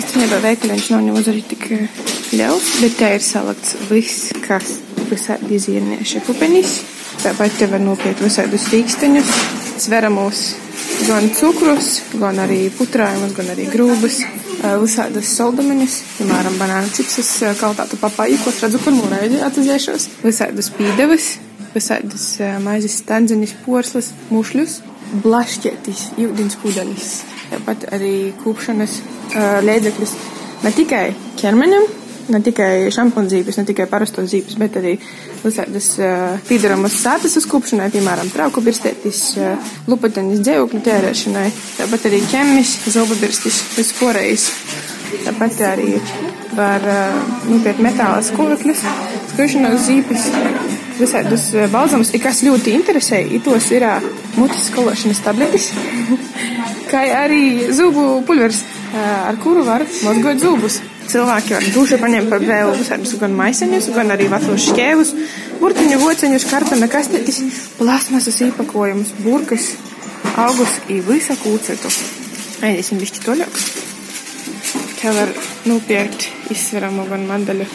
Īstenībā 0.00 0.38
veikaliņš 0.44 0.88
nav 0.94 1.04
nemaz 1.06 1.28
arī 1.30 1.42
tik 1.50 1.66
eh, 1.74 2.00
liels, 2.32 2.68
bet 2.82 2.96
te 2.98 3.10
ir 3.16 3.24
salikts 3.24 3.76
viss, 3.90 4.30
kas 4.46 4.78
visādi 5.10 5.56
izīrnieša 5.58 6.22
pupenis. 6.26 6.80
Tāpat 7.20 7.58
te 7.58 7.68
var 7.68 7.82
nopirkt 7.82 8.22
visādus 8.24 8.68
rīksteņus, 8.72 9.32
sveramos 9.82 10.44
gan 11.08 11.26
cukrus, 11.36 11.98
gan 12.20 12.38
arī 12.40 12.62
putrājumus, 12.76 13.34
gan 13.36 13.50
arī 13.52 13.66
grūbas, 13.72 14.22
eh, 14.62 14.76
visādas 14.80 15.30
soldumeņus, 15.36 15.96
piemēram, 16.18 16.56
banānu 16.60 16.92
čipsus, 16.96 17.30
eh, 17.42 17.54
kaltātu 17.60 17.98
papaju, 18.00 18.38
ko 18.44 18.52
es 18.52 18.60
redzu 18.64 18.80
pirmo 18.84 19.08
reizi 19.10 19.40
atzīšos, 19.46 20.08
visādus 20.24 20.70
pīdevas, 20.76 21.28
visādas 21.74 22.26
eh, 22.40 22.58
maizes 22.62 22.98
standziņas, 23.02 23.54
porslas, 23.66 24.12
mušļus, 24.30 24.80
blašķietis, 25.24 26.04
jūdins 26.20 26.58
pudelis, 26.62 27.12
tāpat 27.50 27.88
arī 27.96 28.32
kūpšanas 28.44 29.00
līdzekļus. 29.66 30.12
Ne 30.60 30.70
tikai 30.76 31.06
ķermeņam, 31.40 31.86
Ne 32.30 32.38
tikai 32.46 32.90
šampūna 32.94 33.30
zīmes, 33.30 33.56
ne 33.58 33.64
tikai 33.66 33.88
parastos 33.90 34.28
zīmes, 34.30 34.54
bet 34.60 34.76
arī 34.78 34.92
visādas 35.42 35.88
uh, 35.98 36.36
pīdaramas 36.46 36.94
sāpes 37.02 37.34
uzkūpšanai, 37.40 37.88
piemēram, 37.90 38.30
trauku 38.30 38.62
birstētis, 38.62 39.22
uh, 39.40 39.72
lupateņas 39.90 40.42
dzēvokļu 40.46 40.82
tērēšanai, 40.86 41.48
tāpat 41.78 42.06
arī 42.10 42.20
ķemis, 42.30 42.74
zobu 42.94 43.18
birstis, 43.18 43.58
vispārējais. 43.78 44.46
Tāpat 45.24 45.58
arī 45.72 45.96
var 46.54 46.86
uh, 46.86 47.16
nopirkt 47.50 47.82
metāla 47.82 48.20
skūvekļus, 48.28 48.84
skriešanos 49.32 49.88
zīmes, 49.88 50.28
visādus 51.00 51.48
balzamus, 51.72 52.14
kas 52.22 52.44
ļoti 52.46 52.76
interesē, 52.78 53.24
ir 53.26 53.42
tos 53.42 53.72
ir 53.74 53.88
mutes 54.36 54.70
skološanas 54.70 55.24
tabletes, 55.26 55.72
kā 56.92 57.02
arī 57.24 57.72
zubu 57.74 58.20
pulvers, 58.28 58.62
uh, 58.92 59.02
ar 59.32 59.42
kuru 59.42 59.66
var 59.66 59.88
mazgot 60.06 60.46
zubus. 60.46 60.78
Cilvēki 61.10 61.56
var 61.56 61.64
duši 61.74 61.96
paņemt 61.98 62.30
par 62.30 62.42
vēl 62.46 62.68
visādus 62.78 63.16
gan 63.18 63.32
maiseņus, 63.34 63.88
gan 63.96 64.12
arī 64.14 64.28
vecos 64.30 64.66
šķēvus, 64.68 65.08
burtiņu, 65.58 65.96
vociņus, 65.98 66.44
kartona 66.46 66.86
kastētis, 66.90 67.40
plasmasas 67.80 68.38
īpakojumus, 68.46 69.10
burkas, 69.24 69.72
augus 70.38 70.76
i 70.86 71.00
visa 71.02 71.34
kūcetu. 71.40 71.90
Aiziesim 72.62 73.00
bišķi 73.02 73.24
toļāk. 73.24 73.58
Kā 75.00 75.14
var 75.16 75.32
nopirkt 75.66 76.28
izsveramu 76.54 77.08
gan 77.10 77.26
mandaļu 77.26 77.66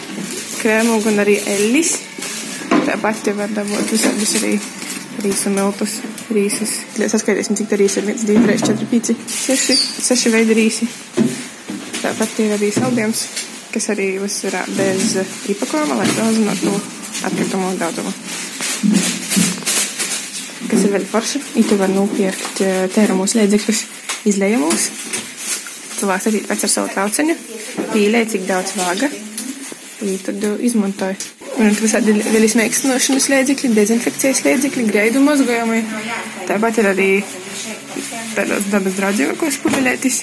krēmu, 0.62 1.02
gan 1.04 1.19
arī 1.26 1.36
ellis. 1.58 1.98
Tāpat 2.86 3.19
te 3.26 3.34
var 3.36 3.52
dabūt 3.52 3.91
visādus 3.91 4.38
arī 4.39 4.54
rīsu 5.26 5.52
miltus, 5.52 5.98
rīsus. 6.32 6.78
Saskaitīsim, 6.95 7.60
cik 7.60 7.67
tā 7.74 7.82
rīsa 7.82 8.00
ir 8.00 8.13
1, 8.13 8.24
2, 8.30 8.45
3, 8.48 8.63
4, 8.71 8.89
5, 8.95 9.13
6, 9.41 9.84
6 10.08 10.34
veidi 10.38 10.58
rīsi. 10.62 10.89
Tāpat 12.06 12.36
ir 12.44 12.52
arī 12.54 12.68
saldījums, 12.70 13.22
kas 13.74 13.88
arī 13.89 14.04
uzsverā 14.22 14.60
bez 14.78 15.15
īpakojuma, 15.50 15.96
lai 15.98 16.06
samazinātu 16.12 16.74
atkritumu 17.26 17.72
daudzumu. 17.80 18.12
Kas 20.70 20.84
ir 20.86 20.94
vēl 20.94 21.08
forši, 21.10 21.41
itu 21.63 21.80
var 21.80 21.89
nopirkt 21.89 22.62
tēramos 22.94 23.34
līdzekļus 23.39 23.82
izlējamos. 24.30 24.86
Cilvēks 25.96 26.30
arī 26.30 26.44
pēc 26.46 26.68
ar 26.68 26.74
savu 26.76 26.94
trauceņu, 26.94 27.39
pīlē, 27.96 28.22
cik 28.30 28.46
daudz 28.52 28.78
vāga, 28.78 29.10
i 30.06 30.15
tad 30.22 30.46
izmantoja. 30.62 31.18
Un 31.58 31.74
visādi 31.82 32.13
vēl 32.22 32.46
izmēģināšanas 32.46 33.32
līdzekļi, 33.34 33.76
dezinfekcijas 33.82 34.46
līdzekļi, 34.46 34.89
greidu 34.94 35.26
mazgājumi. 35.26 35.82
Tāpat 36.46 36.84
ir 36.84 36.94
arī 36.94 37.12
tādos 38.38 38.70
dabas 38.70 39.02
draudzīgākos 39.02 39.63
pudelētis 39.65 40.22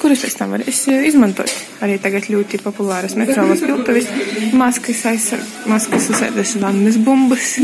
kurus 0.00 0.22
pēc 0.24 0.36
tam 0.38 0.54
varēs 0.56 0.82
izmantot. 1.08 1.52
Arī 1.84 1.98
tagad 2.02 2.28
ļoti 2.32 2.60
populāras 2.62 3.16
metālas 3.18 3.62
piltuvis, 3.64 4.10
maskas, 4.58 5.04
aizsarg, 5.12 5.56
maskas 5.70 6.10
uzsēdas 6.12 6.54
vannas 6.62 6.98
bumbas. 7.02 7.56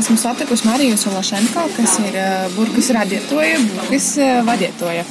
Esmu 0.00 0.18
satikusi 0.20 0.68
Mariju 0.68 0.98
Sološenko, 1.00 1.66
kas 1.76 1.96
ir 2.04 2.20
burkas 2.56 2.92
radietoja, 2.96 3.62
burkas 3.76 4.12
vadietoja. 4.48 5.06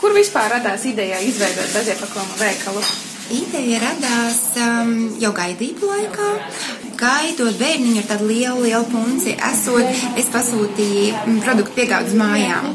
Kur 0.00 0.16
vispār 0.16 0.54
radās 0.56 0.86
ideja 0.88 1.20
izveidot 1.20 1.74
beziepakojumu 1.76 2.40
veikalu? 2.40 2.84
Ideja 3.30 3.78
radās 3.78 4.38
um, 4.58 4.90
jau 5.22 5.30
gaidību 5.36 5.86
laikā. 5.86 6.30
Gaidot 6.98 7.54
bērniņu 7.60 8.02
ar 8.02 8.08
tādu 8.08 8.26
lielu, 8.28 8.64
lielu 8.64 8.88
punci, 8.90 9.36
esot, 9.46 9.86
es 10.20 10.26
pasūtīju 10.34 11.38
produktu 11.44 11.76
piegādes 11.78 12.16
mājām. 12.18 12.74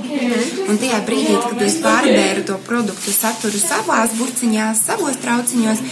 Un 0.65 0.79
tajā 0.81 1.01
brīdī, 1.05 1.35
kad 1.43 1.61
es 1.67 1.75
pārbēru 1.83 2.45
to 2.47 2.57
produktu 2.65 3.13
saturu 3.13 3.59
savās 3.59 4.15
burciņās, 4.17 4.85
savos 4.87 5.19
trauciņos, 5.21 5.83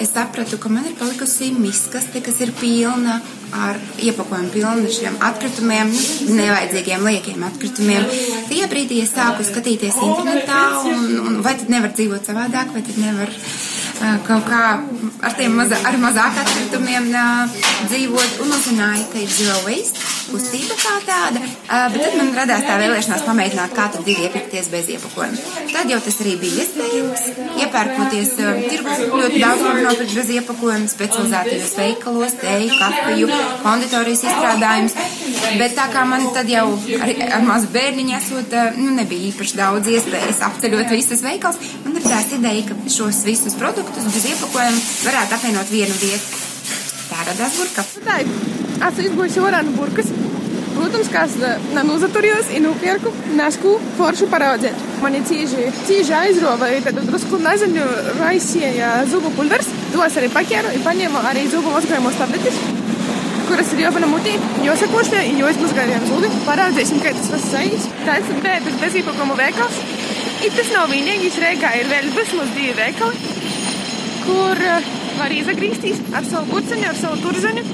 es 0.00 0.14
sapratu, 0.14 0.56
ka 0.62 0.72
man 0.72 0.86
ir 0.88 0.96
palikusi 1.02 1.50
miskaste, 1.58 2.22
kas 2.24 2.40
ir 2.46 2.54
pilna 2.62 3.18
ar 3.52 3.78
iepakojumu 4.02 4.52
pilnu 4.54 4.92
šiem 4.92 5.18
atkritumiem, 5.28 5.90
nevajadzīgiem 6.32 7.04
liekiem 7.08 7.44
atkritumiem. 7.48 8.08
Tajā 8.48 8.68
brīdī 8.72 9.02
es 9.04 9.12
sāku 9.14 9.44
skatīties 9.46 9.98
internetā, 10.08 10.62
un, 10.88 11.04
un 11.26 11.38
vai 11.44 11.54
tad 11.60 11.72
nevar 11.72 11.92
dzīvot 11.96 12.32
savādāk, 12.32 12.72
vai 12.76 12.84
tad 12.86 12.98
nevar 13.02 13.32
uh, 13.32 14.16
kaut 14.28 14.48
kā 14.48 14.64
ar 15.28 15.38
tiem 15.38 15.60
maza, 15.60 15.80
ar 15.88 16.00
mazāk 16.02 16.42
atkritumiem 16.44 17.12
uh, 17.12 17.62
dzīvot, 17.90 18.42
un 18.44 18.58
uzzināju, 18.58 19.06
ka 19.12 19.22
ir 19.24 19.38
zero 19.40 19.60
waste 19.68 20.11
kustība 20.30 20.76
kā 20.78 20.94
tāda, 21.06 21.42
bet 21.92 22.02
tad 22.04 22.16
man 22.18 22.30
radās 22.36 22.64
tā 22.66 22.76
vēlēšanās 22.80 23.24
pamēģināt, 23.26 23.74
kā 23.76 23.86
tad 23.94 24.08
ir 24.08 24.22
iepirkties 24.26 24.70
bez 24.72 24.90
iepakojuma. 24.94 25.56
Tad 25.72 25.92
jau 25.92 25.98
tas 26.04 26.18
arī 26.24 26.34
bija 26.40 26.64
iespējams, 26.64 27.24
iepērkoties 27.64 28.32
tirgus 28.36 29.02
ļoti 29.12 29.42
daudz 29.42 29.64
var 29.66 29.80
nopirkt 29.86 30.16
bez 30.18 30.32
iepakojuma, 30.36 30.90
specializētajos 30.92 31.74
veikalos, 31.80 32.36
teju, 32.42 32.78
kafiju, 32.80 33.30
konditorijas 33.64 34.24
izstrādājums. 34.28 34.96
Bet 35.60 35.76
tā 35.78 35.88
kā 35.92 36.04
man 36.08 36.28
tad 36.36 36.50
jau 36.50 36.66
ar, 36.98 37.14
ar 37.38 37.46
mazu 37.46 37.70
bērniņu 37.74 38.16
esot, 38.18 38.56
nu, 38.78 38.94
nebija 38.98 39.30
īpaši 39.32 39.58
daudz 39.58 39.90
iespējas 39.92 40.42
apceļot 40.48 40.92
visas 40.94 41.24
veikals, 41.24 41.60
man 41.84 42.00
tās 42.02 42.32
ideja, 42.36 42.66
ka 42.70 42.78
šos 42.96 43.22
visus 43.28 43.58
produktus 43.58 44.08
bez 44.12 44.28
iepakojuma 44.32 44.82
varētu 45.06 45.38
apvienot 45.38 45.72
vienu 45.72 45.96
vietu. 46.02 46.42
Tā 47.12 47.24
radās 47.28 47.58
burka. 47.60 47.84
Tā 48.06 48.20
ir. 48.24 48.61
Esmu 48.88 49.06
izguvusi 49.06 49.42
ārā 49.46 49.62
no 49.66 49.74
burkas. 49.76 50.10
Protams, 50.72 51.10
kā 51.12 51.26
es 51.28 51.34
nenozaturijos, 51.76 52.48
ir 52.56 52.62
nopirku 52.64 53.12
nesku 53.36 53.74
foršu 53.98 54.26
paraudzēt. 54.32 54.86
Man 55.02 55.14
ir 55.18 55.26
cīži, 55.28 55.68
cīži 55.86 56.16
aizrova, 56.16 56.70
ir 56.72 56.86
tad 56.86 56.98
drusku 57.06 57.38
nezinu, 57.42 57.84
raisīja 58.18 58.94
zubu 59.12 59.30
pulvers. 59.36 59.68
Tos 59.92 60.16
arī 60.18 60.32
paķēru, 60.32 60.72
ir 60.74 60.86
paņēmu 60.86 61.26
arī 61.30 61.44
zubu 61.52 61.74
mazgājumos 61.76 62.18
tabletes 62.18 62.62
kuras 63.52 63.72
ir 63.74 63.82
jāpana 63.82 64.06
mutī, 64.08 64.32
jāsakošļē, 64.64 65.18
jāizmazgājām 65.36 66.04
zubi. 66.08 66.28
Paraudzēsim, 66.46 67.02
kā 67.04 67.10
tas 67.12 67.28
viss 67.34 67.56
aizies. 67.58 67.88
Tas 68.06 68.30
ir 68.32 68.38
bēdas 68.40 68.78
bezīpakumu 68.80 69.36
veikals. 69.36 69.80
I 70.42 70.48
tas 70.56 70.70
nav 70.72 70.88
vienīgais 70.88 71.36
Rīgā, 71.42 71.74
ir 71.82 71.90
vēl 71.90 72.08
vismaz 72.16 72.48
divi 72.56 72.72
veikali, 72.78 73.34
kur 74.24 74.62
var 75.18 75.34
izagrīstīs 75.36 76.00
ar 76.16 76.24
savu 76.30 76.48
burciņu, 76.54 76.88
ar 76.88 76.98
savu 76.98 77.20
turzeņu, 77.26 77.66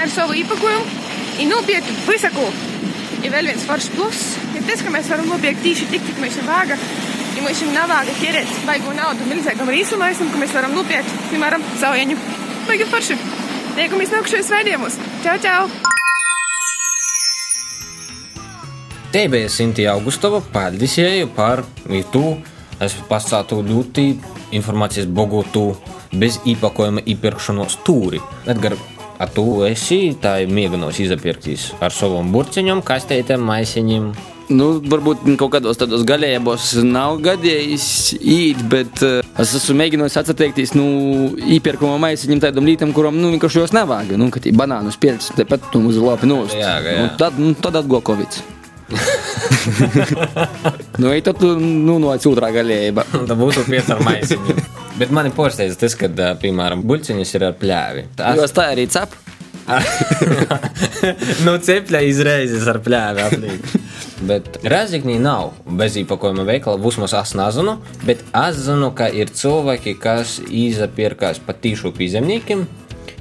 ar 0.00 0.12
savu 0.12 0.36
īpakojumu. 0.40 0.86
Ir 1.40 1.48
nopirkt 1.50 1.90
visaku. 2.08 2.46
Ir 3.20 3.32
vēl 3.34 3.50
viens 3.50 3.66
foršs 3.68 3.90
pluss, 3.96 4.34
ir 4.56 4.64
tas, 4.68 4.80
ka 4.84 4.92
mēs 4.92 5.10
varam 5.12 5.28
nopirkt 5.28 5.60
tīši 5.64 5.90
tik, 5.92 6.06
cik 6.08 6.22
mēs 6.22 6.40
vāga. 6.46 6.78
Ja 7.36 7.44
mums 7.44 7.60
ir 7.62 7.70
navāga 7.74 8.14
ķerēt 8.20 8.56
baigu 8.66 8.96
naudu 8.96 9.28
milzīgam 9.28 9.70
rīsumaisim, 9.70 10.32
ka 10.32 10.40
mēs 10.40 10.56
varam 10.56 10.74
nopirkt, 10.76 11.12
piemēram, 11.30 11.64
saujeņu. 11.82 12.18
Baigi 12.68 12.88
forši! 12.90 13.18
Tiekamies 13.76 14.12
nākamajos 14.12 14.52
raidījumos. 14.56 14.98
Čau, 15.24 15.36
čau! 15.44 15.90
Te 19.10 19.24
bija 19.26 19.50
Sintīna 19.50 19.96
Augustova. 19.96 20.38
Paldies 20.52 20.96
jai 20.98 21.24
par 21.34 21.64
to. 22.12 22.24
Es 22.80 22.94
pastāstīju 23.08 23.66
ļoti 23.66 24.04
informācijas 24.56 25.08
bogotu 25.10 25.74
bez 26.16 26.38
īpakojuma 26.48 27.02
iepirkšanos 27.04 27.76
stūri. 27.80 28.20
Edgar, 28.48 28.76
ar 29.20 29.30
to 29.36 29.46
esi 29.68 30.14
tā 30.20 30.38
mēģinājis 30.48 31.04
izpirktīs 31.06 31.70
ar 31.84 31.94
savam 31.94 32.32
burciņam, 32.34 32.84
kastētēm, 32.86 33.44
maisiņiem. 33.50 34.12
Nu, 34.50 34.80
varbūt 34.82 35.22
kaut 35.38 35.52
kādos 35.54 35.78
tādos 35.78 36.02
galējos 36.08 36.72
nav 36.82 37.20
gadījis 37.22 37.84
īt, 38.18 38.64
bet 38.72 39.02
uh, 39.06 39.20
es 39.38 39.52
esmu 39.54 39.76
mēģinājis 39.78 40.18
atcerēties, 40.24 40.72
nu, 40.74 40.86
īpērkuma 41.58 42.00
maisiņiem 42.02 42.42
tādam 42.42 42.66
lītam, 42.66 42.94
kuram, 42.96 43.20
nu, 43.20 43.30
vienkārši 43.36 43.62
jos 43.62 43.76
nevajag. 43.76 44.16
Nu, 44.18 44.26
kad 44.34 44.48
ir 44.50 44.58
banānus 44.58 44.98
pieredzi, 44.98 45.36
tepat 45.38 45.70
tu 45.70 45.84
uz 45.86 46.00
lapi 46.02 46.26
nost. 46.30 46.58
Jā, 46.58 46.80
jā. 46.82 46.96
Nu, 46.98 47.12
tad, 47.20 47.38
nu, 47.38 47.54
tad 47.54 47.78
atgokovics. 47.84 48.42
nu, 50.98 51.14
i 51.14 51.22
tad 51.22 51.38
tu, 51.38 51.54
nu, 51.60 52.00
no 52.02 52.10
otrā 52.10 52.50
galējība. 52.58 53.06
Tā 53.30 53.38
būtu 53.38 53.68
pieci 53.70 53.94
ar 53.94 54.02
maisiņiem. 54.02 54.79
Bet 55.00 55.12
mani 55.16 55.32
pārsteidz 55.32 55.78
tas, 55.80 55.94
ka, 55.96 56.10
piemēram, 56.42 56.84
buļciņas 56.84 57.36
ir 57.38 57.46
ar 57.48 57.54
pļāvi. 57.60 58.06
Tas... 58.18 58.36
Jo 58.36 58.48
tā 58.52 58.70
arī 58.74 58.84
cep. 58.92 59.14
nu, 61.46 61.54
cepļa 61.62 62.00
izreizes 62.04 62.66
ar 62.68 62.80
pļāvi 62.84 63.24
aplīt. 63.24 63.70
Bet 64.28 64.58
Rēzaknī 64.68 65.16
nav 65.22 65.54
bezīpakojuma 65.80 66.44
veikala, 66.48 66.80
vismaz 66.82 67.14
es 67.16 67.32
nezinu, 67.38 67.78
bet 68.04 68.20
es 68.36 68.60
zinu, 68.66 68.90
ka 68.96 69.08
ir 69.08 69.32
cilvēki, 69.32 69.96
kas 70.02 70.36
izpirkās 70.44 71.40
pat 71.46 71.62
tīšu 71.64 71.94
pīzemniekiem, 71.96 72.66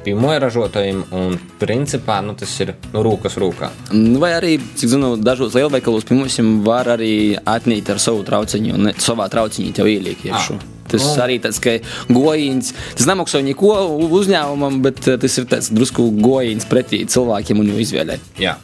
pie 0.03 0.15
moja 0.19 0.41
ražotājiem, 0.43 1.05
un 1.15 1.37
principā 1.61 2.19
nu, 2.25 2.35
tas 2.39 2.57
ir 2.59 2.73
nu, 2.91 3.05
rūkas 3.05 3.39
rūkā. 3.39 3.71
Vai 4.19 4.33
arī, 4.35 4.57
cik 4.79 4.91
zinu, 4.97 5.13
dažos 5.23 5.55
lielveikalos 5.55 6.07
pie 6.07 6.19
mums 6.19 6.39
var 6.67 6.91
arī 6.97 7.13
atnīt 7.39 7.93
ar 7.93 8.03
savu 8.03 8.25
trauciņu, 8.27 8.75
un 8.75 8.91
savā 8.99 9.29
trauciņā 9.31 9.79
jau 9.79 9.87
ieliek 9.87 10.27
iekšā. 10.27 10.59
Tas 10.89 11.06
oh. 11.06 11.23
arī 11.23 11.39
tāds 11.43 11.62
gojīns. 12.10 12.73
Tas 12.97 13.10
nemaksā 13.10 13.43
neko 13.45 13.73
uzņēmumam, 14.10 14.82
bet 14.86 15.02
tas 15.06 15.39
ir 15.39 15.49
tāds 15.49 15.71
drusku 15.73 16.10
gojīns 16.19 16.67
pretī 16.69 17.06
cilvēkiem 17.10 17.62
un 17.62 17.73
viņu 17.73 17.86
izvēlē. 17.88 18.19
Jā. 18.41 18.58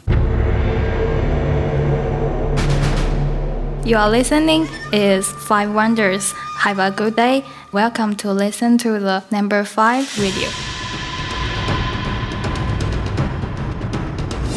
You 3.86 3.96
are 3.96 4.10
listening 4.10 4.66
is 4.92 5.30
Five 5.46 5.72
Wonders. 5.72 6.32
Have 6.58 6.80
a 6.80 6.90
good 6.90 7.14
day. 7.14 7.44
Welcome 7.70 8.16
to 8.16 8.32
listen 8.32 8.78
to 8.78 8.98
the 8.98 9.22
number 9.30 9.62
five 9.62 10.10
radio. 10.18 10.48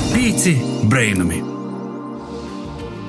Pīci 0.10 0.58
brainami! 0.90 1.49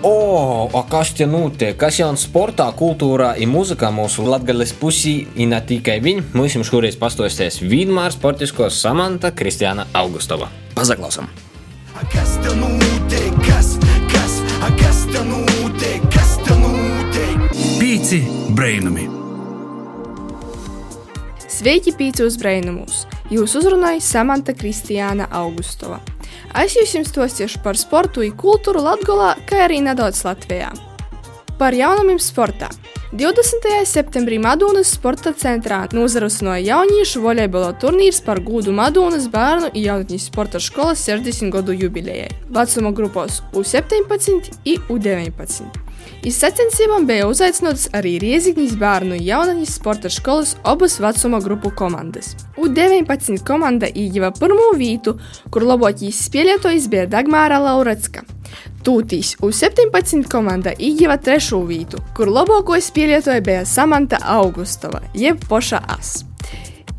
O, 0.02 0.68
o 0.72 0.82
kas 0.88 1.10
te 1.12 1.26
notiek? 1.28 1.74
Kas 1.76 1.98
jau 2.00 2.08
sportā, 2.16 2.64
kultūrā 2.72 3.34
un 3.44 3.50
mūzikā 3.52 3.90
mūsu 3.92 4.24
latgales 4.24 4.72
pusī, 4.72 5.26
un 5.36 5.52
ne 5.52 5.58
tikai 5.60 5.98
viņi, 6.00 6.22
mums 6.32 6.56
šoreiz 6.64 6.96
pastosties 6.96 7.58
vienmēr 7.60 8.14
sportiskos 8.14 8.78
Samanta 8.80 9.28
Kristiāna 9.36 9.84
Augustova. 9.92 10.48
Pazaklausam! 10.72 11.28
Kas 12.08 12.38
te 12.40 12.54
notiek? 12.56 13.36
Kas, 13.44 13.74
kas, 14.08 14.38
a, 14.64 14.70
kas 14.80 15.02
te 15.10 15.20
notiek? 15.28 16.06
Kas 16.14 16.38
te 16.46 16.56
notiek? 16.56 17.50
Pīci 17.76 18.22
brainami! 18.56 19.04
Sveiki, 21.44 21.92
pīcūs 21.92 22.40
brainumus! 22.40 23.04
Jūs 23.28 23.58
uzrunāja 23.60 24.00
Samanta 24.00 24.56
Kristiāna 24.56 25.28
Augustova. 25.28 26.00
Es 26.50 26.74
jums 26.74 27.12
stostīšu 27.12 27.60
par 27.62 27.78
sportu 27.78 28.24
un 28.26 28.32
kultūru 28.34 28.82
Latvijā, 28.82 29.36
kā 29.46 29.66
arī 29.68 29.78
nedaudz 29.86 30.24
Latvijā. 30.26 30.72
Par 31.60 31.76
jaunumiem 31.76 32.18
sportā. 32.18 32.70
20. 33.14 33.68
septembrī 33.86 34.38
Madonas 34.42 34.90
sporta 34.96 35.30
centrā 35.34 35.82
nozarusnoja 35.94 36.62
jauniešu 36.62 37.22
volejbola 37.22 37.72
turnīrs 37.82 38.18
par 38.26 38.40
gūdu 38.42 38.74
Madonas 38.74 39.28
bērnu 39.30 39.70
un 39.70 39.78
jaunatnes 39.78 40.26
sporta 40.30 40.58
skolas 40.62 41.04
60 41.06 41.54
gadu 41.54 41.76
jubilejai. 41.76 42.30
Vecuma 42.50 42.90
grupos 42.90 43.42
U17 43.52 44.34
un 44.34 44.42
U19. 44.96 45.89
Iz 46.20 46.36
sacensībām 46.36 47.06
bija 47.08 47.24
uzaicināts 47.30 47.86
arī 47.96 48.18
Riezikņas 48.20 48.74
bērnu 48.76 49.14
un 49.16 49.22
jaunatnes 49.24 49.70
sporta 49.78 50.10
skolas 50.12 50.52
abas 50.68 50.98
vecuma 51.00 51.40
grupu 51.40 51.70
komandas. 51.72 52.34
U19 52.60 53.40
komanda 53.48 53.88
ieguva 53.88 54.28
pirmo 54.36 54.66
vietu, 54.76 55.14
kur 55.48 55.64
labākais 55.64 56.20
spēlētājs 56.26 56.90
bija 56.92 57.06
Dagmāra 57.08 57.62
Laurecka. 57.64 58.26
Tūtīs 58.84 59.38
U17 59.40 60.28
komanda 60.28 60.76
ieguva 60.76 61.16
trešo 61.16 61.62
vietu, 61.64 62.04
kur 62.12 62.28
labāko 62.28 62.76
spēlētāja 62.76 63.40
bija 63.46 63.64
Samanta 63.64 64.20
Augustova, 64.20 65.00
jeb 65.16 65.40
Poša 65.48 65.80
As. 65.96 66.18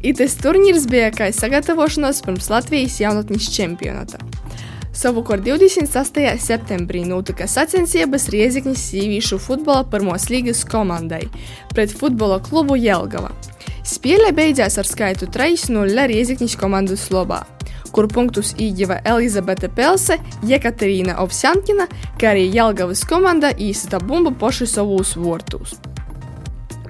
Ites 0.01 0.33
turnīrs 0.41 0.89
bija 0.89 1.13
kā 1.13 1.29
sagatavošanās 1.29 2.25
pirms 2.25 2.49
Latvijas 2.49 2.97
jaunatnes 3.03 3.53
čempionāta. 3.53 4.17
Savukārt 5.01 5.41
26. 5.41 6.19
septembrī 6.37 6.99
notika 7.09 7.47
sacensības 7.49 8.27
Riezikņas 8.29 8.81
sīvīšu 8.91 9.39
futbola 9.41 9.81
pirmos 9.89 10.27
līgas 10.29 10.61
komandai 10.69 11.23
pret 11.71 11.95
futbola 11.97 12.37
klubu 12.45 12.77
Jelgava. 12.77 13.31
Spēle 13.81 14.29
beidzās 14.37 14.77
ar 14.77 14.85
skaitu 14.85 15.25
3-0 15.33 16.05
Riezikņas 16.11 16.53
komandas 16.61 17.07
lobā, 17.09 17.39
kur 17.89 18.05
punktus 18.13 18.53
ieguva 18.61 18.99
Elizabete 19.15 19.71
Pelse, 19.73 20.19
Jekaterīna 20.45 21.17
Ovsjankina, 21.25 21.89
kā 22.21 22.35
arī 22.35 22.45
Jelgavas 22.53 23.01
komanda 23.09 23.55
īsita 23.57 24.03
bumbu 24.05 24.35
paši 24.37 24.69
savus 24.69 25.15
vortus. 25.17 25.79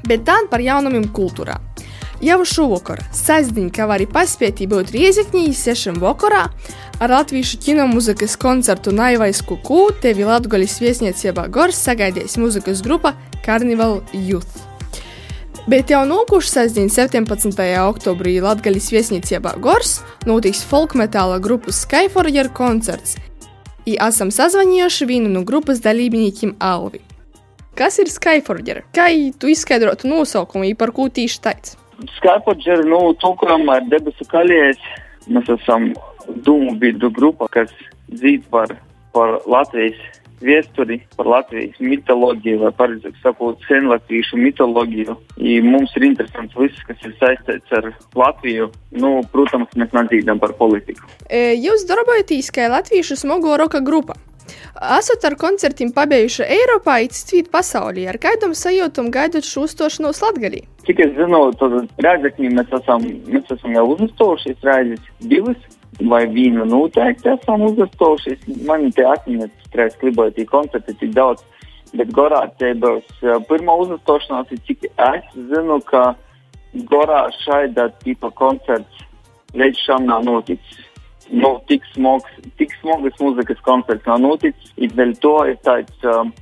Bet 0.04 0.28
tā 0.28 0.42
par 0.52 0.60
jaunumiem 0.60 1.08
kultūrā. 1.16 1.62
Jau 2.22 2.44
šovakar, 2.46 3.00
sestdien, 3.16 3.72
kā 3.74 3.88
arī 3.90 4.06
paspētī 4.06 4.68
būt 4.70 4.92
Riezikņī 4.94 5.48
6 5.58 5.96
vakarā, 6.04 6.44
ar 7.02 7.10
latviešu 7.10 7.58
kinomūzikas 7.66 8.36
koncertu 8.38 8.92
Naivais 8.94 9.40
Kuku 9.42 9.88
tevi 10.04 10.26
Latgoļas 10.28 10.78
viesniecībā 10.84 11.48
Gors 11.54 11.80
sagaidīs 11.82 12.38
mūzikas 12.38 12.84
grupa 12.86 13.16
Carnival 13.42 14.04
Youth. 14.14 14.68
Bet 15.70 15.90
jau 15.94 16.04
nākošais 16.06 16.54
sestdien, 16.54 16.90
17. 16.94 17.58
oktobrī 17.88 18.36
Latvijas 18.42 18.92
viesnīcībā 18.94 19.56
Gors 19.62 20.00
notiks 20.30 20.62
folkmetāla 20.70 21.40
grupas 21.42 21.82
Skyforger 21.88 22.52
koncerts. 22.54 23.18
I 23.90 23.98
esam 23.98 24.30
sazvanījuši 24.30 25.10
vienu 25.10 25.34
no 25.34 25.42
grupas 25.46 25.82
dalībniekiem 25.82 26.60
Alvi. 26.62 27.02
Kas 27.78 27.98
ir 27.98 28.14
Skyforger? 28.14 28.84
Kā 28.94 29.10
tu 29.42 29.50
izskaidrotu 29.50 30.10
nosaukumu, 30.12 30.70
par 30.78 30.94
ko 30.94 31.10
tieši 31.10 31.42
tāds? 31.42 31.78
Skyforger, 32.20 32.86
nu, 32.86 33.08
tulkojam 33.22 33.70
ar 33.74 33.90
debesu 33.90 34.26
kaļies. 34.30 34.78
Mēs 35.30 35.50
esam 35.54 35.92
dūmu 36.46 36.78
biedru 36.82 37.12
grupa, 37.14 37.50
kas 37.52 37.72
dzīvo 38.12 38.48
par, 38.54 38.76
par 39.16 39.40
Latvijas 39.50 40.00
vēsturi, 40.42 41.00
par 41.18 41.30
Latvijas 41.30 41.78
mitoloģiju, 41.82 42.62
vai 42.64 42.72
pareizāk 42.78 43.18
sakot, 43.22 43.62
senlatviešu 43.70 44.40
mitoloģiju. 44.42 45.16
I 45.38 45.60
mums 45.66 45.94
ir 46.00 46.08
interesants 46.10 46.58
viss, 46.58 46.82
kas 46.88 47.06
ir 47.06 47.14
saistīts 47.22 47.78
ar 47.78 47.92
Latviju. 48.18 48.72
Nu, 48.98 49.20
protams, 49.34 49.72
mēs 49.78 49.94
nedzīvojam 49.96 50.42
par 50.42 50.56
politiku. 50.60 51.08
E, 51.30 51.54
Jūs 51.62 51.86
darbojaties 51.90 52.52
kā 52.54 52.68
latviešu 52.72 53.20
smago 53.22 53.56
roka 53.60 53.84
grupa. 53.86 54.18
Esat 54.98 55.24
ar 55.28 55.36
koncertiem 55.40 55.92
pabeiguši 55.96 56.44
Eiropā, 56.44 56.98
citviet 57.14 57.52
pasaulī. 57.54 58.08
Ar 58.10 58.18
kādam 58.22 58.56
sajūtam 58.58 59.12
gaidot 59.14 59.46
šo 59.48 59.68
uzstāšanos 59.68 60.24
Latgalī? 60.24 60.64
Cik 60.88 61.04
es 61.06 61.14
zinu, 61.16 61.44
tad 61.60 61.76
Rēzekņī 62.02 62.50
mēs 62.58 62.74
esam, 62.82 63.06
mēs 63.30 63.54
esam 63.54 63.78
jau 63.78 63.86
uzstājušies 63.94 64.66
reizes 64.66 65.06
divas 65.22 65.60
vai 66.00 66.26
vienu 66.32 66.66
noteikti 66.66 67.30
esam 67.34 67.66
uzstājušies. 67.68 68.48
Man 68.68 68.90
te 68.96 69.06
atmiņas, 69.08 69.70
trīs 69.74 69.98
klibotī 70.02 70.46
koncerti 70.48 70.96
tik 71.00 71.14
daudz, 71.18 71.44
bet 71.98 72.12
Gorā 72.16 72.46
te 72.60 72.74
būs 72.80 73.08
uh, 73.26 73.40
pirmā 73.50 73.76
uzstāšanās, 73.84 74.52
ir 74.52 74.62
cik 74.68 74.88
es 74.92 75.34
zinu, 75.36 75.82
ka 75.88 76.14
Gorā 76.92 77.26
šāda 77.42 77.90
tipa 78.04 78.32
koncerts 78.40 79.04
līdz 79.58 79.84
šam 79.86 80.08
nav 80.08 80.24
noticis. 80.24 80.88
Nu, 81.32 81.54
tik 81.68 81.84
smogs, 81.94 82.32
tik 82.60 82.74
smogas 82.82 83.20
mūzikas 83.20 83.60
koncerts 83.64 84.08
nav 84.08 84.20
noticis, 84.24 84.72
it 84.76 84.96
dēļ 84.98 85.14
to 85.24 85.36
ir 85.48 85.60
tāds, 85.64 86.08
um, 86.08 86.34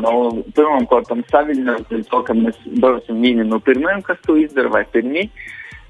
nu, 0.00 0.44
pirmkārt, 0.56 1.12
saviļņojums, 1.30 1.90
dēļ 1.90 2.06
to, 2.10 2.22
ka 2.26 2.34
mēs 2.34 2.58
būsim 2.82 3.20
vieni 3.22 3.46
no 3.46 3.60
pirmajiem, 3.62 4.02
kas 4.06 4.18
to 4.26 4.38
izdara, 4.40 4.72
vai 4.72 4.82
pirmie. 4.90 5.28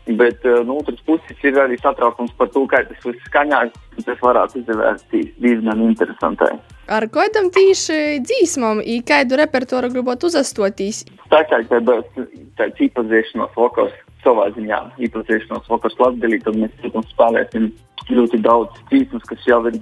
Bet 0.07 0.45
uh, 0.47 0.61
no 0.63 0.79
otras 0.79 1.01
puses 1.03 1.43
ir 1.43 1.59
arī 1.59 1.79
satraukums 1.83 2.31
par 2.39 2.51
to, 2.55 2.63
kā 2.71 2.85
tas 2.87 3.03
viss 3.03 3.27
skaņās. 3.27 3.75
Tas 4.07 4.21
varētu 4.23 4.61
izvērsties 4.61 5.33
diezgan 5.43 5.83
interesantai. 5.89 6.53
Ar 6.87 7.09
kādam 7.11 7.49
tieši 7.51 8.21
dzīsmam, 8.23 8.85
kādu 9.09 9.41
repertuāru 9.41 9.91
gribat 9.91 10.23
uzastotīs? 10.29 11.03
Tā 11.33 11.43
kā 11.51 11.59
tāds 11.67 12.85
iepazīšanās 12.87 13.57
vakars 13.59 13.97
savā 14.27 14.51
ziņā, 14.57 14.83
iepazīšanās 15.07 15.69
vakars 15.71 15.99
Latvijā, 16.03 16.41
tad 16.45 16.59
mēs, 16.59 16.79
protams, 16.83 17.13
spēlēsim 17.15 17.69
ļoti 18.11 18.39
daudz 18.43 18.79
dzīsmas, 18.91 19.25
kas 19.27 19.47
jau 19.49 19.59
ir 19.71 19.77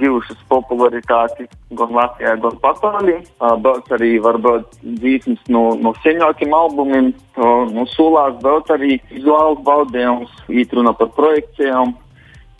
guvušas 0.00 0.40
popularitāti 0.50 1.46
gan 1.78 1.94
Latvijā, 1.96 2.34
gan 2.42 2.58
pasaulē. 2.62 3.16
Būs 3.64 3.94
arī 3.96 4.10
varbūt 4.24 4.78
dzīsmas 4.84 5.44
no, 5.52 5.64
no 5.80 5.94
senākiem 6.04 6.54
albumiem, 6.56 7.12
no 7.36 7.86
sulās, 7.94 8.36
būs 8.44 8.72
arī 8.74 8.98
vizuāls 9.12 9.62
baudījums, 9.66 10.32
īruna 10.52 10.94
par 10.98 11.12
projekcijām. 11.16 11.96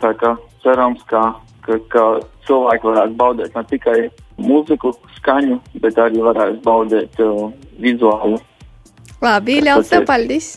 Tā 0.01 0.11
kā 0.19 0.35
cerams, 0.63 1.03
ka, 1.09 1.27
ka, 1.65 1.79
ka 1.93 2.05
cilvēki 2.47 2.89
varētu 2.89 3.19
baudīt 3.19 3.55
ne 3.55 3.65
tikai 3.69 3.99
mūziku, 4.41 4.91
skaņu, 5.19 5.61
bet 5.81 6.01
arī 6.01 6.21
varētu 6.25 6.61
baudīt 6.65 7.23
uh, 7.23 7.47
vizuālu. 7.81 8.41
Labi, 9.23 9.61
liels 9.63 9.93
paldies! 10.05 10.55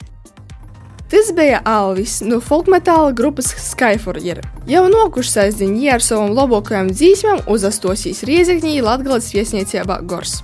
Tas 1.09 1.31
bija 1.37 1.63
Alvis 1.65 2.19
no 2.21 2.37
folkmetāla 2.45 3.15
grupas 3.17 3.49
Skyforger. 3.57 4.43
Jau 4.69 4.85
nokušs 4.93 5.39
aizdiņ, 5.41 5.77
ja 5.81 5.95
ar 5.97 6.05
savam 6.05 6.35
labākajām 6.37 6.91
dzīsmēm 6.93 7.47
uzastosīs 7.49 8.21
Riezekņī 8.29 8.75
Latgales 8.85 9.31
viesniecībā 9.33 10.03
Gors. 10.05 10.43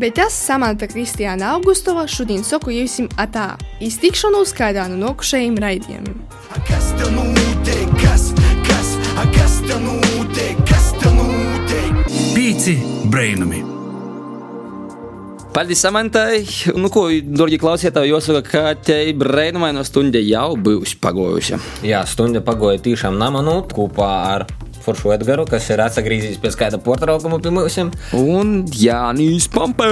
Bet 0.00 0.16
es 0.24 0.32
Samanta 0.32 0.88
Kristiāna 0.88 1.50
Augustova 1.58 2.06
šodien 2.08 2.40
saku 2.44 2.72
jums 2.72 3.02
atā, 3.20 3.58
iztikšanos 3.84 4.54
kādā 4.56 4.86
no 4.88 4.96
nokušajiem 5.02 5.60
raidījumiem. 5.60 6.16
Kas 6.68 6.94
te 6.96 7.10
notiek? 7.12 7.92
Kas, 8.00 8.30
kas, 8.64 8.94
a, 9.12 9.28
kas 9.36 9.60
te 9.66 9.76
notiek? 9.84 10.64
Kas 10.72 10.94
te 11.02 11.12
notiek? 11.18 12.00
Pīci 12.32 12.78
brainami! 13.12 13.71
Paldies, 15.52 15.82
Samantai! 15.84 16.46
Nu, 16.80 16.88
ko, 16.88 17.02
dārgie 17.12 17.58
klausītāji, 17.60 18.08
jāsaka, 18.08 18.40
ka 18.46 18.60
te 18.88 18.94
brīnumaina 19.20 19.82
stunda 19.84 20.20
jau 20.24 20.54
bijusi 20.56 20.96
pagojusi. 20.96 21.58
Jā, 21.84 22.00
stunda 22.08 22.40
pagoja 22.40 22.80
tiešām 22.80 23.18
namanūt 23.20 23.74
kopā 23.76 24.08
ar 24.30 24.46
Foršu 24.82 25.12
Edgars, 25.12 25.50
kas 25.52 25.68
ir 25.68 25.82
atgriezies 25.84 26.38
pēc 26.40 26.56
kāda 26.56 26.80
portraukuma 26.80 27.36
pie 27.44 27.52
mums. 27.52 27.76
Un 28.16 28.54
Jānis 28.72 29.50
Pampē! 29.52 29.90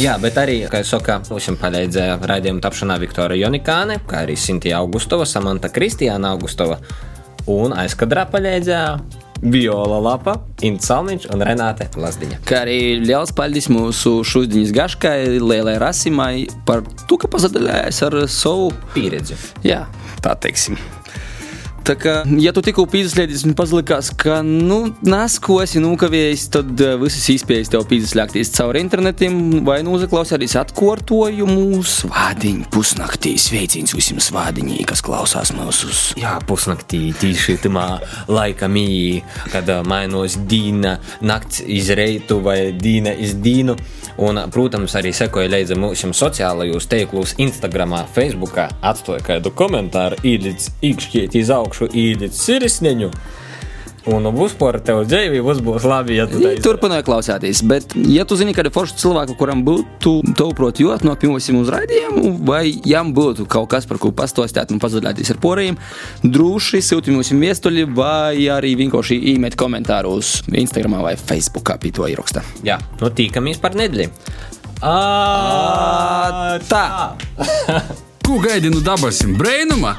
Jā, 0.00 0.16
bet 0.22 0.40
arī, 0.40 0.62
kā 0.72 0.80
jau 0.80 0.94
saka, 0.96 1.18
mums 1.28 1.50
palīdzēja 1.60 2.16
raidījuma 2.32 2.64
tapšanā 2.64 2.96
Viktorija 3.04 3.44
Jonikāne, 3.44 4.00
kā 4.08 4.24
arī 4.24 4.38
Sintīna 4.40 4.80
Augustova, 4.80 5.28
Samanta 5.28 5.68
Kristiāna 5.68 6.32
Augustova 6.32 6.80
un 7.52 7.76
aizkadrā 7.76 8.24
palīdzēja 8.32 9.25
Viola 9.42 9.98
Lapa, 10.02 10.38
Inta 10.66 10.90
Salmiņš 10.90 11.28
un 11.34 11.44
Renāte 11.46 11.88
Lazdiņa. 12.00 12.40
Kā 12.48 12.62
arī 12.64 12.78
liels 13.02 13.34
paldies 13.36 13.68
mūsu 13.72 14.18
šodienas 14.26 14.72
gaškai, 14.76 15.38
Lielai 15.42 15.76
Rasimai, 15.82 16.46
par 16.68 16.84
to, 17.06 17.20
ka 17.20 17.30
pazadaļājās 17.32 18.02
ar 18.08 18.20
savu 18.32 18.70
pieredzi. 18.96 19.38
Jā, 19.66 19.84
tā 20.24 20.36
teiksim. 20.40 20.80
Tā 21.86 21.94
kā, 21.94 22.12
ja 22.42 22.50
tu 22.50 22.58
tikko 22.66 22.82
pīzslēdzies 22.90 23.44
un 23.46 23.52
palikās, 23.54 24.08
ka, 24.18 24.40
nu, 24.42 24.88
nes, 25.06 25.36
ko 25.38 25.60
esi 25.62 25.78
nokavējis, 25.78 26.46
tad 26.56 26.80
visas 26.98 27.28
iespējas 27.30 27.70
tev 27.70 27.84
pīzslēgties 27.86 28.50
caur 28.56 28.74
internetiem 28.80 29.36
vai 29.66 29.76
nu 29.86 29.94
uzaklausīties 29.94 30.56
atkārtojumu 30.64 31.78
svādiņu 31.86 32.66
pusnaktī. 32.74 33.36
Sveiciens 33.38 33.94
visiem 33.94 34.18
svādiņiem, 34.18 34.82
kas 34.90 35.04
klausās 35.06 35.54
mūsu. 35.54 35.92
Jā, 36.18 36.34
pusnaktī 36.48 37.12
tieši 37.20 37.54
tamā 37.68 37.86
laika 38.26 38.66
mīja, 38.66 39.22
kad 39.54 39.70
mainos 39.86 40.40
dīna 40.50 40.96
nakts 41.22 41.62
iz 41.62 41.92
reitu 41.94 42.40
vai 42.42 42.72
dīna 42.74 43.14
iz 43.14 43.38
dīnu. 43.38 43.78
Un, 44.26 44.40
protams, 44.48 44.94
arī 44.96 45.10
sekoja 45.12 45.50
līdzi 45.52 45.76
mūsu 45.76 46.08
sociālajos 46.16 46.86
tīklos, 46.88 47.34
Instagram, 47.42 47.92
Facebook, 48.14 48.56
atstoja 48.80 49.20
kādu 49.22 49.52
komentāru, 49.52 50.16
īlīdz 50.24 50.70
īkšķiet 50.88 51.36
iz 51.36 51.52
augšu, 51.52 51.75
īlīdz 51.84 52.32
sirisneņu. 52.32 53.10
Un 54.06 54.22
būs 54.30 54.52
par 54.54 54.76
tevi 54.86 55.02
dzīvi, 55.10 55.40
būs, 55.42 55.58
būs 55.66 55.82
labi, 55.82 56.14
ja 56.14 56.28
tu 56.30 56.38
tā 56.38 56.52
izdarīsi. 56.52 56.62
Turpināju 56.62 57.02
klausīties, 57.08 57.62
bet, 57.66 57.90
ja 58.06 58.22
tu 58.22 58.38
zini, 58.38 58.54
kāda 58.54 58.70
forša 58.70 58.94
cilvēka, 59.02 59.34
kuram 59.34 59.64
būtu 59.66 60.22
tavuprāt 60.38 60.78
jūt 60.78 61.02
no 61.02 61.16
pirmajiem 61.18 61.58
uzraidījumiem, 61.58 62.36
vai 62.46 62.70
jām 62.86 63.10
būtu 63.16 63.48
kaut 63.50 63.66
kas, 63.74 63.82
par 63.90 63.98
ko 63.98 64.12
pastostāt 64.14 64.70
un 64.70 64.78
pazaudēties 64.78 65.34
ar 65.34 65.42
poriem, 65.42 65.74
droši 66.22 66.78
sūti 66.86 67.10
mums 67.10 67.34
viestuļi 67.34 67.88
vai 67.98 68.46
arī 68.54 68.76
vienkārši 68.78 69.18
īmet 69.34 69.58
komentārus 69.58 70.36
Instagram 70.54 71.00
vai 71.02 71.18
Facebook 71.18 71.74
pie 71.82 71.90
to 71.90 72.06
ieraksta. 72.06 72.46
Jā, 72.62 72.78
nu 73.02 73.10
tīkamies 73.10 73.58
par 73.58 73.74
nedēļu. 73.74 74.14
Tā! 76.70 76.84
Ko 78.22 78.38
gaidi 78.38 78.70
no 78.70 78.78
dabasim? 78.86 79.34
Brainuma? 79.34 79.98